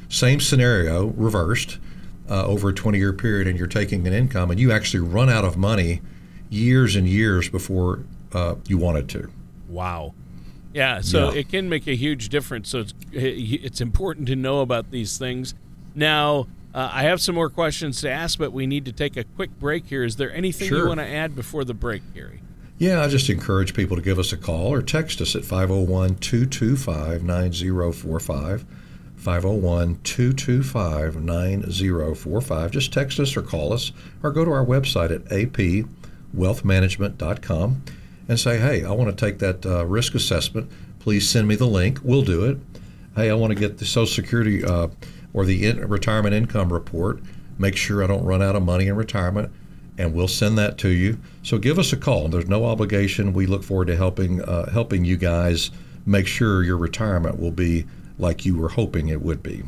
Same 0.09 0.41
scenario, 0.41 1.07
reversed 1.09 1.79
uh, 2.31 2.47
over 2.47 2.69
a 2.69 2.75
20 2.75 2.99
year 2.99 3.13
period, 3.13 3.47
and 3.47 3.59
you're 3.59 3.67
taking 3.67 4.07
an 4.07 4.13
income, 4.13 4.51
and 4.51 4.61
you 4.61 4.71
actually 4.71 5.01
run 5.01 5.29
out 5.29 5.45
of 5.45 5.57
money 5.57 6.01
years 6.51 6.97
and 6.97 7.09
years 7.09 7.49
before 7.49 8.05
uh, 8.33 8.55
you 8.67 8.79
wanted 8.79 9.09
to. 9.11 9.31
Wow. 9.69 10.15
Yeah, 10.75 11.01
so 11.01 11.31
Yeah. 11.33 11.41
it 11.41 11.49
can 11.49 11.69
make 11.69 11.87
a 11.87 11.97
huge 11.97 12.29
difference. 12.29 12.69
So 12.69 12.81
it's 12.81 12.95
it's 13.13 13.81
important 13.81 14.29
to 14.29 14.37
know 14.37 14.61
about 14.61 14.91
these 14.91 15.17
things. 15.19 15.55
Now, 15.95 16.47
uh, 16.75 16.91
I 16.93 17.05
have 17.05 17.21
some 17.21 17.35
more 17.35 17.51
questions 17.51 18.01
to 18.03 18.11
ask, 18.11 18.39
but 18.39 18.53
we 18.53 18.67
need 18.67 18.85
to 18.85 18.93
take 18.93 19.17
a 19.17 19.25
quick 19.25 19.59
break 19.59 19.87
here. 19.87 20.05
Is 20.05 20.17
there 20.17 20.33
anything 20.33 20.69
you 20.69 20.87
want 20.87 21.01
to 21.01 21.07
add 21.07 21.35
before 21.35 21.65
the 21.65 21.75
break, 21.75 22.03
Gary? 22.15 22.43
Yeah, 22.79 23.03
I 23.03 23.09
just 23.09 23.29
encourage 23.29 23.75
people 23.75 23.97
to 23.97 24.03
give 24.03 24.21
us 24.21 24.33
a 24.33 24.37
call 24.37 24.73
or 24.73 24.81
text 24.83 25.21
us 25.21 25.35
at 25.35 25.45
501 25.45 26.15
225 26.17 27.25
9045. 27.25 28.65
501 29.17 29.99
225 30.05 31.17
9045. 31.17 32.71
Just 32.71 32.93
text 32.93 33.19
us 33.19 33.37
or 33.37 33.43
call 33.43 33.73
us 33.73 33.91
or 34.23 34.31
go 34.31 34.45
to 34.45 34.53
our 34.53 34.65
website 34.65 35.11
at 35.11 35.25
apwealthmanagement.com 35.25 37.83
and 38.29 38.39
say, 38.39 38.59
hey, 38.59 38.85
I 38.85 38.93
want 38.93 39.11
to 39.11 39.17
take 39.27 39.41
that 39.41 39.67
uh, 39.67 39.85
risk 39.85 40.15
assessment. 40.15 40.71
Please 41.01 41.29
send 41.29 41.49
me 41.49 41.57
the 41.57 41.67
link. 41.67 41.99
We'll 42.05 42.23
do 42.23 42.45
it. 42.45 42.59
Hey, 43.17 43.29
I 43.31 43.35
want 43.35 43.53
to 43.53 43.59
get 43.59 43.79
the 43.79 43.87
Social 43.87 44.07
Security 44.07 44.65
uh, 44.65 44.87
or 45.39 45.45
the 45.45 45.65
in- 45.65 45.89
retirement 45.89 46.35
income 46.35 46.73
report. 46.73 47.21
Make 47.59 47.77
sure 47.77 48.03
I 48.03 48.09
don't 48.09 48.25
run 48.25 48.43
out 48.43 48.57
of 48.57 48.65
money 48.65 48.89
in 48.89 48.97
retirement 48.97 49.53
and 49.97 50.13
we'll 50.13 50.27
send 50.27 50.59
that 50.59 50.79
to 50.79 50.89
you. 50.89 51.17
So 51.45 51.59
give 51.59 51.79
us 51.79 51.93
a 51.93 51.97
call. 51.97 52.27
There's 52.27 52.49
no 52.49 52.65
obligation. 52.65 53.33
We 53.33 53.47
look 53.47 53.63
forward 53.63 53.87
to 53.87 53.97
helping 53.97 54.43
uh, 54.43 54.69
helping 54.73 55.05
you 55.05 55.17
guys 55.17 55.71
make 56.05 56.27
sure 56.27 56.65
your 56.65 56.77
retirement 56.77 57.39
will 57.39 57.53
be 57.53 57.87
like 58.19 58.45
you 58.45 58.57
were 58.57 58.71
hoping 58.71 59.11
it 59.11 59.23
would 59.23 59.41
be. 59.41 59.63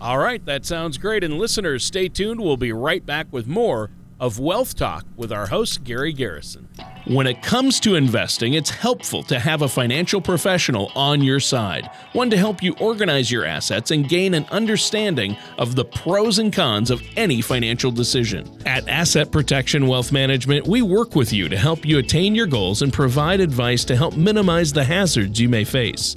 All 0.00 0.18
right, 0.18 0.44
that 0.46 0.64
sounds 0.64 0.96
great. 0.96 1.24
And 1.24 1.38
listeners, 1.38 1.84
stay 1.84 2.08
tuned. 2.08 2.40
We'll 2.40 2.56
be 2.56 2.72
right 2.72 3.04
back 3.04 3.26
with 3.32 3.48
more 3.48 3.90
of 4.20 4.38
Wealth 4.38 4.76
Talk 4.76 5.06
with 5.16 5.32
our 5.32 5.46
host, 5.46 5.82
Gary 5.82 6.12
Garrison. 6.12 6.68
When 7.06 7.26
it 7.26 7.42
comes 7.42 7.80
to 7.80 7.94
investing, 7.94 8.52
it's 8.52 8.68
helpful 8.68 9.22
to 9.24 9.38
have 9.38 9.62
a 9.62 9.68
financial 9.68 10.20
professional 10.20 10.92
on 10.94 11.22
your 11.22 11.40
side, 11.40 11.90
one 12.12 12.28
to 12.28 12.36
help 12.36 12.62
you 12.62 12.74
organize 12.78 13.30
your 13.30 13.46
assets 13.46 13.90
and 13.90 14.08
gain 14.08 14.34
an 14.34 14.46
understanding 14.50 15.36
of 15.56 15.74
the 15.74 15.86
pros 15.86 16.38
and 16.38 16.52
cons 16.52 16.90
of 16.90 17.02
any 17.16 17.40
financial 17.40 17.90
decision. 17.90 18.46
At 18.66 18.86
Asset 18.88 19.32
Protection 19.32 19.86
Wealth 19.86 20.12
Management, 20.12 20.68
we 20.68 20.82
work 20.82 21.16
with 21.16 21.32
you 21.32 21.48
to 21.48 21.56
help 21.56 21.86
you 21.86 21.98
attain 21.98 22.34
your 22.34 22.46
goals 22.46 22.82
and 22.82 22.92
provide 22.92 23.40
advice 23.40 23.84
to 23.86 23.96
help 23.96 24.16
minimize 24.16 24.72
the 24.72 24.84
hazards 24.84 25.40
you 25.40 25.48
may 25.48 25.64
face. 25.64 26.14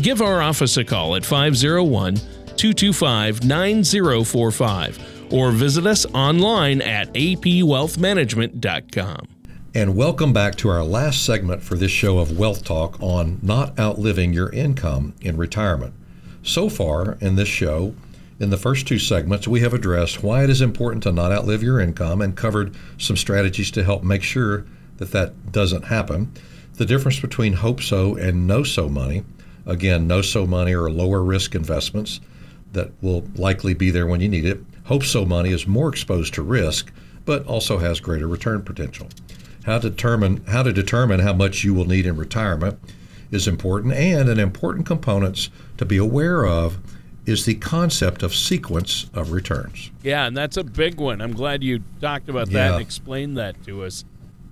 Give 0.00 0.22
our 0.22 0.40
office 0.40 0.78
a 0.78 0.84
call 0.84 1.16
at 1.16 1.24
501 1.24 2.16
225 2.56 3.44
9045 3.44 5.11
or 5.32 5.50
visit 5.50 5.86
us 5.86 6.04
online 6.14 6.82
at 6.82 7.12
apwealthmanagement.com. 7.14 9.26
And 9.74 9.96
welcome 9.96 10.34
back 10.34 10.56
to 10.56 10.68
our 10.68 10.84
last 10.84 11.24
segment 11.24 11.62
for 11.62 11.76
this 11.76 11.90
show 11.90 12.18
of 12.18 12.38
Wealth 12.38 12.62
Talk 12.62 13.00
on 13.00 13.38
not 13.42 13.78
outliving 13.78 14.34
your 14.34 14.50
income 14.50 15.14
in 15.22 15.38
retirement. 15.38 15.94
So 16.42 16.68
far 16.68 17.16
in 17.22 17.36
this 17.36 17.48
show, 17.48 17.94
in 18.38 18.50
the 18.50 18.58
first 18.58 18.86
two 18.86 18.98
segments, 18.98 19.48
we 19.48 19.60
have 19.60 19.72
addressed 19.72 20.22
why 20.22 20.44
it 20.44 20.50
is 20.50 20.60
important 20.60 21.02
to 21.04 21.12
not 21.12 21.32
outlive 21.32 21.62
your 21.62 21.80
income 21.80 22.20
and 22.20 22.36
covered 22.36 22.76
some 22.98 23.16
strategies 23.16 23.70
to 23.70 23.82
help 23.82 24.02
make 24.02 24.22
sure 24.22 24.66
that 24.98 25.12
that 25.12 25.52
doesn't 25.52 25.84
happen. 25.84 26.30
The 26.74 26.84
difference 26.84 27.20
between 27.20 27.54
hope 27.54 27.80
so 27.80 28.14
and 28.16 28.46
know 28.46 28.64
so 28.64 28.90
money. 28.90 29.24
Again, 29.64 30.06
know 30.06 30.20
so 30.20 30.46
money 30.46 30.74
are 30.74 30.90
lower 30.90 31.22
risk 31.22 31.54
investments 31.54 32.20
that 32.72 32.90
will 33.00 33.24
likely 33.36 33.74
be 33.74 33.90
there 33.90 34.06
when 34.06 34.20
you 34.20 34.28
need 34.28 34.44
it. 34.44 34.60
Hope 34.84 35.04
so 35.04 35.24
money 35.24 35.50
is 35.50 35.66
more 35.66 35.88
exposed 35.88 36.34
to 36.34 36.42
risk, 36.42 36.92
but 37.24 37.46
also 37.46 37.78
has 37.78 38.00
greater 38.00 38.26
return 38.26 38.62
potential. 38.62 39.08
How 39.64 39.78
to 39.78 39.90
determine 39.90 40.44
how 40.46 40.62
to 40.64 40.72
determine 40.72 41.20
how 41.20 41.32
much 41.32 41.62
you 41.62 41.72
will 41.72 41.86
need 41.86 42.06
in 42.06 42.16
retirement 42.16 42.78
is 43.30 43.46
important, 43.46 43.94
and 43.94 44.28
an 44.28 44.38
important 44.38 44.86
component 44.86 45.48
to 45.78 45.84
be 45.84 45.96
aware 45.96 46.44
of 46.44 46.78
is 47.24 47.44
the 47.44 47.54
concept 47.54 48.22
of 48.22 48.34
sequence 48.34 49.08
of 49.14 49.30
returns. 49.30 49.90
Yeah, 50.02 50.26
and 50.26 50.36
that's 50.36 50.56
a 50.56 50.64
big 50.64 50.98
one. 50.98 51.20
I'm 51.20 51.32
glad 51.32 51.62
you 51.62 51.84
talked 52.00 52.28
about 52.28 52.48
that 52.48 52.68
yeah. 52.68 52.72
and 52.72 52.82
explained 52.82 53.36
that 53.36 53.62
to 53.64 53.84
us. 53.84 54.04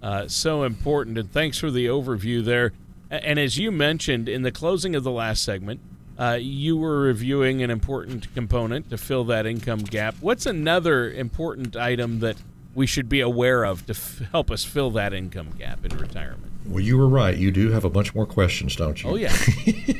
Uh, 0.02 0.28
so 0.28 0.62
important, 0.62 1.18
and 1.18 1.30
thanks 1.30 1.58
for 1.58 1.70
the 1.70 1.86
overview 1.86 2.44
there. 2.44 2.72
And 3.10 3.38
as 3.40 3.58
you 3.58 3.72
mentioned 3.72 4.28
in 4.28 4.42
the 4.42 4.52
closing 4.52 4.94
of 4.94 5.02
the 5.02 5.10
last 5.10 5.42
segment, 5.42 5.80
uh, 6.20 6.38
you 6.38 6.76
were 6.76 7.00
reviewing 7.00 7.62
an 7.62 7.70
important 7.70 8.32
component 8.34 8.90
to 8.90 8.98
fill 8.98 9.24
that 9.24 9.46
income 9.46 9.80
gap. 9.80 10.14
What's 10.20 10.44
another 10.44 11.10
important 11.10 11.76
item 11.76 12.20
that 12.20 12.36
we 12.74 12.86
should 12.86 13.08
be 13.08 13.20
aware 13.20 13.64
of 13.64 13.86
to 13.86 13.92
f- 13.92 14.20
help 14.30 14.50
us 14.50 14.62
fill 14.62 14.90
that 14.90 15.14
income 15.14 15.48
gap 15.58 15.82
in 15.82 15.96
retirement? 15.96 16.52
Well, 16.66 16.80
you 16.80 16.98
were 16.98 17.08
right. 17.08 17.36
You 17.36 17.50
do 17.50 17.70
have 17.70 17.86
a 17.86 17.90
bunch 17.90 18.14
more 18.14 18.26
questions, 18.26 18.76
don't 18.76 19.02
you? 19.02 19.10
Oh, 19.10 19.16
yeah. 19.16 19.34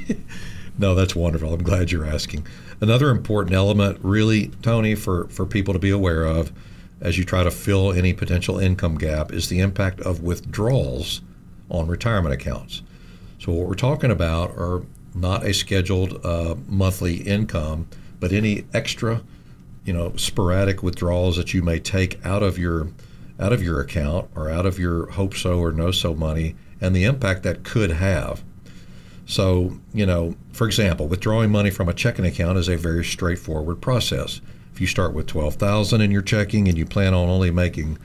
no, 0.79 0.95
that's 0.95 1.17
wonderful. 1.17 1.55
I'm 1.55 1.63
glad 1.63 1.91
you're 1.91 2.05
asking. 2.05 2.47
Another 2.83 3.09
important 3.09 3.55
element, 3.55 3.99
really, 4.03 4.49
Tony, 4.61 4.95
for, 4.95 5.27
for 5.29 5.47
people 5.47 5.73
to 5.73 5.81
be 5.81 5.91
aware 5.91 6.25
of 6.25 6.53
as 7.01 7.17
you 7.17 7.25
try 7.25 7.43
to 7.43 7.51
fill 7.51 7.93
any 7.95 8.13
potential 8.13 8.59
income 8.59 8.99
gap 8.99 9.33
is 9.33 9.49
the 9.49 9.61
impact 9.61 10.01
of 10.01 10.23
withdrawals 10.23 11.23
on 11.71 11.87
retirement 11.87 12.35
accounts. 12.35 12.83
So, 13.39 13.53
what 13.53 13.69
we're 13.69 13.75
talking 13.75 14.11
about 14.11 14.51
are 14.51 14.83
not 15.15 15.45
a 15.45 15.53
scheduled 15.53 16.25
uh, 16.25 16.55
monthly 16.69 17.17
income, 17.17 17.89
but 18.19 18.33
any 18.33 18.65
extra 18.73 19.23
you 19.85 19.93
know 19.93 20.13
sporadic 20.17 20.83
withdrawals 20.83 21.37
that 21.37 21.55
you 21.55 21.63
may 21.63 21.79
take 21.79 22.25
out 22.25 22.43
of 22.43 22.59
your 22.59 22.89
out 23.39 23.53
of 23.53 23.63
your 23.63 23.81
account 23.81 24.29
or 24.35 24.51
out 24.51 24.67
of 24.67 24.79
your 24.79 25.11
hope 25.13 25.35
so 25.35 25.59
or 25.59 25.73
know 25.73 25.91
so 25.91 26.15
money 26.15 26.55
and 26.81 26.95
the 26.95 27.05
impact 27.05 27.43
that 27.43 27.65
could 27.65 27.91
have. 27.91 28.43
So 29.27 29.79
you 29.95 30.07
know 30.07 30.37
for 30.53 30.67
example 30.67 31.09
withdrawing 31.09 31.51
money 31.51 31.71
from 31.71 31.89
a 31.89 31.95
checking 31.95 32.27
account 32.27 32.59
is 32.59 32.69
a 32.69 32.77
very 32.77 33.05
straightforward 33.05 33.81
process. 33.81 34.41
If 34.73 34.81
you 34.81 34.87
start 34.87 35.15
with 35.15 35.27
12000 35.27 36.01
in 36.01 36.11
your 36.11 36.23
checking 36.23 36.69
and 36.69 36.79
you 36.79 36.87
plan 36.87 37.13
on 37.13 37.29
only 37.29 37.51
making 37.51 37.99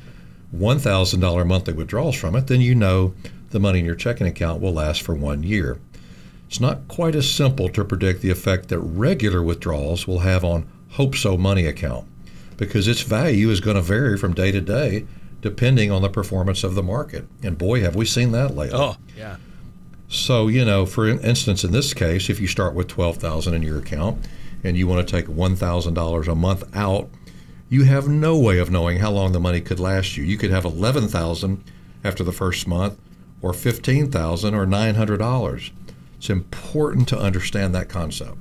$1000 0.56 1.48
monthly 1.48 1.74
withdrawals 1.74 2.15
from 2.15 2.36
it 2.36 2.48
then 2.48 2.62
you 2.62 2.76
know 2.76 3.13
the 3.50 3.60
money 3.60 3.80
in 3.80 3.86
your 3.86 3.96
checking 3.96 4.28
account 4.28 4.62
will 4.62 4.74
last 4.74 5.02
for 5.02 5.13
one 5.13 5.44
year 5.44 5.80
it's 6.47 6.60
not 6.60 6.88
quite 6.88 7.15
as 7.15 7.29
simple 7.29 7.69
to 7.69 7.84
predict 7.84 8.21
the 8.21 8.29
effect 8.29 8.69
that 8.69 8.79
regular 8.79 9.41
withdrawals 9.41 10.08
will 10.08 10.19
have 10.19 10.43
on 10.43 10.67
Hope 10.91 11.15
So 11.15 11.38
money 11.38 11.65
account 11.65 12.08
because 12.58 12.88
its 12.88 13.01
value 13.01 13.49
is 13.49 13.60
going 13.60 13.75
to 13.75 13.81
vary 13.81 14.17
from 14.17 14.34
day 14.34 14.51
to 14.51 14.62
day 14.62 15.05
depending 15.41 15.91
on 15.91 16.01
the 16.01 16.10
performance 16.10 16.63
of 16.63 16.73
the 16.73 16.81
market. 16.81 17.27
And 17.43 17.58
boy, 17.58 17.81
have 17.81 17.95
we 17.95 18.05
seen 18.05 18.31
that 18.31 18.55
lately. 18.55 18.79
Oh, 18.79 18.97
yeah. 19.15 19.38
So, 20.08 20.47
you 20.47 20.65
know, 20.65 20.86
for 20.86 21.08
instance, 21.08 21.63
in 21.63 21.71
this 21.71 21.93
case, 21.93 22.29
if 22.29 22.39
you 22.39 22.47
start 22.47 22.73
with 22.73 22.88
12000 22.88 23.53
in 23.53 23.62
your 23.62 23.79
account 23.79 24.25
and 24.63 24.77
you 24.77 24.88
want 24.88 25.08
to 25.08 25.12
take 25.12 25.27
$1,000 25.27 26.27
a 26.27 26.36
month 26.36 26.75
out, 26.75 27.10
you 27.69 27.84
have 27.84 28.08
no 28.08 28.38
way 28.38 28.58
of 28.60 28.71
knowing 28.71 28.99
how 28.99 29.12
long 29.12 29.31
the 29.31 29.39
money 29.39 29.62
could 29.62 29.79
last 29.79 30.17
you. 30.17 30.23
You 30.23 30.38
could 30.38 30.51
have 30.51 30.65
11000 30.65 31.63
after 32.03 32.23
the 32.23 32.31
first 32.31 32.67
month 32.67 32.99
or 33.41 33.53
15000 33.53 34.55
or 34.55 34.65
$900. 34.65 35.71
It's 36.25 36.31
important 36.31 37.07
to 37.09 37.19
understand 37.19 37.75
that 37.75 37.88
concept. 37.88 38.39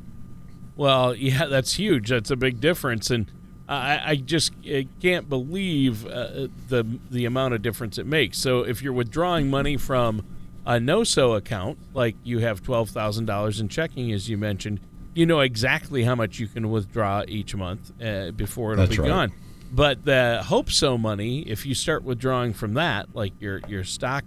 Well, 0.75 1.15
yeah, 1.15 1.45
that's 1.45 1.75
huge. 1.75 2.09
That's 2.09 2.31
a 2.31 2.37
big 2.37 2.59
difference, 2.59 3.11
and 3.11 3.31
I, 3.69 4.01
I 4.13 4.17
just 4.17 4.53
I 4.65 4.87
can't 5.03 5.29
believe 5.29 6.07
uh, 6.07 6.49
the 6.69 6.87
the 7.11 7.27
amount 7.27 7.53
of 7.53 7.61
difference 7.61 7.99
it 7.99 8.07
makes. 8.07 8.39
So 8.39 8.63
if 8.63 8.81
you're 8.81 8.95
withdrawing 8.95 9.51
money 9.51 9.77
from 9.77 10.25
a 10.65 10.81
know-so 10.81 11.35
account, 11.35 11.77
like 11.93 12.17
you 12.25 12.39
have 12.39 12.63
twelve 12.63 12.89
thousand 12.89 13.27
dollars 13.27 13.61
in 13.61 13.69
checking, 13.69 14.11
as 14.13 14.31
you 14.31 14.39
mentioned, 14.39 14.81
you 15.13 15.27
know 15.27 15.41
exactly 15.41 16.05
how 16.05 16.15
much 16.15 16.39
you 16.39 16.47
can 16.47 16.71
withdraw 16.71 17.23
each 17.29 17.55
month 17.55 17.93
uh, 18.03 18.31
before 18.31 18.73
it'll 18.73 18.87
that's 18.87 18.97
be 18.97 19.03
right. 19.03 19.09
gone. 19.09 19.33
But 19.71 20.07
the 20.07 20.43
hope 20.43 20.71
so 20.71 20.97
money, 20.97 21.41
if 21.41 21.67
you 21.67 21.75
start 21.75 22.03
withdrawing 22.03 22.55
from 22.55 22.73
that, 22.75 23.15
like 23.15 23.35
your 23.43 23.61
your 23.69 23.85
stock 23.85 24.25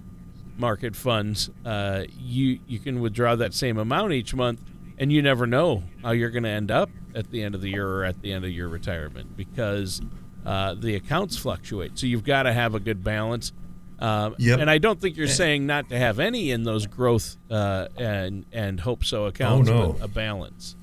market 0.59 0.95
funds, 0.95 1.49
uh, 1.65 2.03
you 2.17 2.59
you 2.67 2.79
can 2.79 2.99
withdraw 2.99 3.35
that 3.35 3.53
same 3.53 3.77
amount 3.77 4.13
each 4.13 4.33
month 4.33 4.61
and 4.97 5.11
you 5.11 5.21
never 5.21 5.45
know 5.45 5.83
how 6.01 6.11
you're 6.11 6.29
going 6.29 6.43
to 6.43 6.49
end 6.49 6.71
up 6.71 6.89
at 7.13 7.29
the 7.31 7.43
end 7.43 7.55
of 7.55 7.61
the 7.61 7.69
year 7.69 7.87
or 7.87 8.03
at 8.03 8.21
the 8.21 8.31
end 8.33 8.43
of 8.45 8.51
your 8.51 8.67
retirement 8.67 9.37
because 9.37 10.01
uh, 10.45 10.73
the 10.73 10.95
accounts 10.95 11.37
fluctuate. 11.37 11.97
So 11.99 12.07
you've 12.07 12.23
got 12.23 12.43
to 12.43 12.53
have 12.53 12.75
a 12.75 12.79
good 12.79 13.03
balance. 13.03 13.51
Um, 13.99 14.35
yep. 14.37 14.59
And 14.59 14.69
I 14.69 14.77
don't 14.77 14.99
think 14.99 15.17
you're 15.17 15.27
saying 15.27 15.65
not 15.65 15.89
to 15.89 15.97
have 15.97 16.19
any 16.19 16.51
in 16.51 16.63
those 16.63 16.85
growth 16.85 17.35
uh, 17.49 17.87
and 17.97 18.45
and 18.51 18.79
hope 18.79 19.03
so 19.03 19.25
accounts, 19.25 19.69
oh, 19.69 19.73
no. 19.73 19.93
but 19.93 20.05
a 20.05 20.07
balance. 20.07 20.75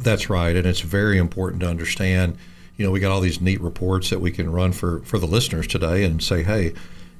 That's 0.00 0.30
right, 0.30 0.54
and 0.54 0.66
it's 0.66 0.80
very 0.80 1.18
important 1.18 1.60
to 1.62 1.68
understand. 1.68 2.36
You 2.76 2.84
know, 2.84 2.92
we 2.92 3.00
got 3.00 3.10
all 3.10 3.20
these 3.20 3.40
neat 3.40 3.60
reports 3.60 4.10
that 4.10 4.20
we 4.20 4.30
can 4.30 4.50
run 4.50 4.72
for 4.72 5.00
for 5.00 5.18
the 5.18 5.26
listeners 5.26 5.66
today, 5.66 6.04
and 6.04 6.22
say, 6.22 6.44
hey, 6.44 6.74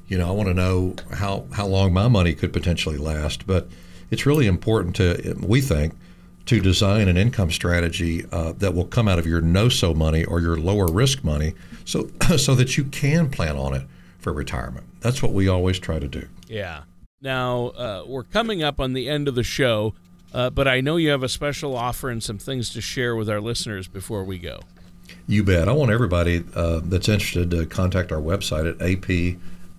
you 0.07 0.17
know, 0.17 0.27
I 0.27 0.31
want 0.31 0.49
to 0.49 0.53
know 0.53 0.95
how 1.11 1.45
how 1.53 1.65
long 1.65 1.93
my 1.93 2.07
money 2.07 2.33
could 2.33 2.53
potentially 2.53 2.97
last. 2.97 3.47
But 3.47 3.67
it's 4.11 4.25
really 4.25 4.47
important 4.47 4.95
to 4.97 5.35
we 5.41 5.61
think 5.61 5.93
to 6.45 6.59
design 6.59 7.07
an 7.07 7.17
income 7.17 7.51
strategy 7.51 8.25
uh, 8.31 8.53
that 8.53 8.75
will 8.75 8.85
come 8.85 9.07
out 9.07 9.17
of 9.17 9.25
your 9.25 9.41
know-so 9.41 9.93
money 9.93 10.23
or 10.23 10.39
your 10.39 10.57
lower 10.57 10.87
risk 10.87 11.23
money, 11.23 11.53
so 11.85 12.09
so 12.37 12.55
that 12.55 12.77
you 12.77 12.83
can 12.85 13.29
plan 13.29 13.57
on 13.57 13.73
it 13.73 13.87
for 14.19 14.33
retirement. 14.33 14.85
That's 15.01 15.21
what 15.21 15.33
we 15.33 15.47
always 15.47 15.79
try 15.79 15.99
to 15.99 16.07
do. 16.07 16.27
Yeah. 16.47 16.83
Now 17.21 17.67
uh, 17.69 18.03
we're 18.05 18.23
coming 18.23 18.61
up 18.61 18.79
on 18.79 18.93
the 18.93 19.09
end 19.09 19.27
of 19.27 19.35
the 19.35 19.43
show, 19.43 19.95
uh, 20.33 20.49
but 20.49 20.67
I 20.67 20.81
know 20.81 20.97
you 20.97 21.09
have 21.09 21.23
a 21.23 21.29
special 21.29 21.75
offer 21.75 22.09
and 22.09 22.21
some 22.21 22.37
things 22.37 22.69
to 22.71 22.81
share 22.81 23.15
with 23.15 23.29
our 23.29 23.41
listeners 23.41 23.87
before 23.87 24.23
we 24.23 24.37
go. 24.37 24.59
You 25.27 25.43
bet. 25.43 25.67
I 25.67 25.71
want 25.71 25.91
everybody 25.91 26.43
uh, 26.53 26.81
that's 26.83 27.09
interested 27.09 27.51
to 27.51 27.65
contact 27.65 28.11
our 28.11 28.19
website 28.19 28.69
at 28.69 28.77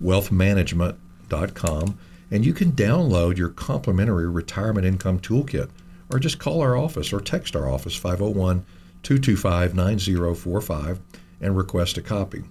apwealthmanagement.com, 0.01 1.99
and 2.31 2.45
you 2.45 2.53
can 2.53 2.71
download 2.73 3.37
your 3.37 3.49
complimentary 3.49 4.29
retirement 4.29 4.85
income 4.85 5.19
toolkit 5.19 5.69
or 6.11 6.19
just 6.19 6.39
call 6.39 6.61
our 6.61 6.77
office 6.77 7.11
or 7.13 7.19
text 7.19 7.55
our 7.55 7.69
office 7.69 7.95
501 7.95 8.65
225 9.03 9.75
9045 9.75 10.99
and 11.41 11.55
request 11.55 11.97
a 11.97 12.01
copy. 12.01 12.43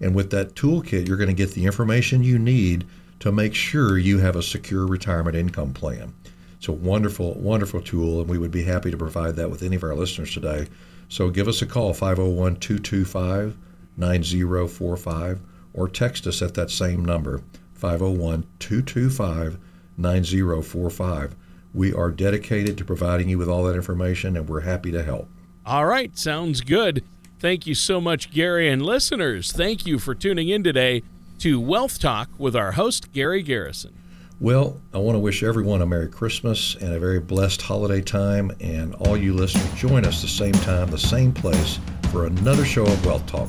And 0.00 0.14
with 0.14 0.30
that 0.30 0.54
toolkit, 0.54 1.08
you're 1.08 1.16
going 1.16 1.28
to 1.28 1.34
get 1.34 1.52
the 1.52 1.66
information 1.66 2.22
you 2.22 2.38
need 2.38 2.86
to 3.20 3.32
make 3.32 3.54
sure 3.54 3.98
you 3.98 4.18
have 4.18 4.36
a 4.36 4.42
secure 4.42 4.86
retirement 4.86 5.36
income 5.36 5.72
plan. 5.72 6.14
It's 6.56 6.68
a 6.68 6.72
wonderful, 6.72 7.34
wonderful 7.34 7.80
tool, 7.80 8.20
and 8.20 8.28
we 8.28 8.38
would 8.38 8.50
be 8.50 8.64
happy 8.64 8.90
to 8.90 8.96
provide 8.96 9.36
that 9.36 9.50
with 9.50 9.62
any 9.62 9.76
of 9.76 9.84
our 9.84 9.94
listeners 9.94 10.32
today. 10.32 10.68
So 11.08 11.30
give 11.30 11.48
us 11.48 11.62
a 11.62 11.66
call, 11.66 11.94
501 11.94 12.56
225 12.56 13.56
9045, 13.96 15.40
or 15.78 15.88
text 15.88 16.26
us 16.26 16.42
at 16.42 16.54
that 16.54 16.70
same 16.70 17.04
number, 17.04 17.40
501 17.74 18.44
225 18.58 19.58
9045. 19.96 21.36
We 21.74 21.92
are 21.92 22.10
dedicated 22.10 22.76
to 22.78 22.84
providing 22.84 23.28
you 23.28 23.38
with 23.38 23.48
all 23.48 23.64
that 23.64 23.76
information, 23.76 24.36
and 24.36 24.48
we're 24.48 24.60
happy 24.60 24.90
to 24.92 25.02
help. 25.02 25.28
All 25.64 25.86
right, 25.86 26.16
sounds 26.18 26.60
good. 26.62 27.04
Thank 27.38 27.66
you 27.66 27.74
so 27.74 28.00
much, 28.00 28.32
Gary. 28.32 28.68
And 28.68 28.82
listeners, 28.82 29.52
thank 29.52 29.86
you 29.86 29.98
for 29.98 30.14
tuning 30.14 30.48
in 30.48 30.64
today. 30.64 31.02
to 31.38 31.60
Wealth 31.60 32.00
Talk 32.00 32.28
with 32.36 32.56
our 32.56 32.72
host, 32.72 33.12
Gary 33.12 33.42
Garrison. 33.42 33.94
Well, 34.40 34.80
I 34.92 34.98
want 34.98 35.14
to 35.14 35.20
wish 35.20 35.44
everyone 35.44 35.82
a 35.82 35.86
Merry 35.86 36.08
Christmas 36.08 36.74
and 36.76 36.92
a 36.92 36.98
very 36.98 37.20
blessed 37.20 37.62
holiday 37.62 38.00
time. 38.00 38.50
And 38.60 38.94
all 38.96 39.16
you 39.16 39.34
listeners, 39.34 39.72
join 39.74 40.04
us 40.04 40.20
the 40.20 40.28
same 40.28 40.52
time, 40.52 40.90
the 40.90 40.98
same 40.98 41.32
place 41.32 41.78
for 42.10 42.26
another 42.26 42.64
show 42.64 42.84
of 42.84 43.06
Wealth 43.06 43.26
Talk. 43.26 43.48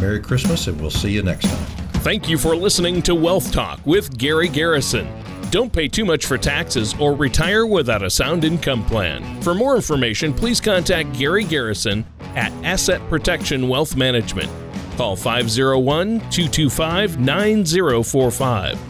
Merry 0.00 0.20
Christmas, 0.20 0.66
and 0.66 0.80
we'll 0.80 0.90
see 0.90 1.10
you 1.10 1.22
next 1.22 1.48
time. 1.48 1.66
Thank 2.02 2.28
you 2.28 2.38
for 2.38 2.56
listening 2.56 3.02
to 3.02 3.14
Wealth 3.14 3.52
Talk 3.52 3.80
with 3.84 4.16
Gary 4.16 4.48
Garrison. 4.48 5.06
Don't 5.50 5.72
pay 5.72 5.88
too 5.88 6.04
much 6.04 6.26
for 6.26 6.38
taxes 6.38 6.94
or 6.98 7.14
retire 7.14 7.66
without 7.66 8.02
a 8.02 8.10
sound 8.10 8.44
income 8.44 8.84
plan. 8.86 9.42
For 9.42 9.54
more 9.54 9.76
information, 9.76 10.32
please 10.32 10.60
contact 10.60 11.12
Gary 11.12 11.44
Garrison 11.44 12.06
at 12.36 12.52
Asset 12.64 13.00
Protection 13.08 13.68
Wealth 13.68 13.96
Management. 13.96 14.48
Call 14.96 15.16
501 15.16 16.20
225 16.30 17.18
9045 17.18 18.89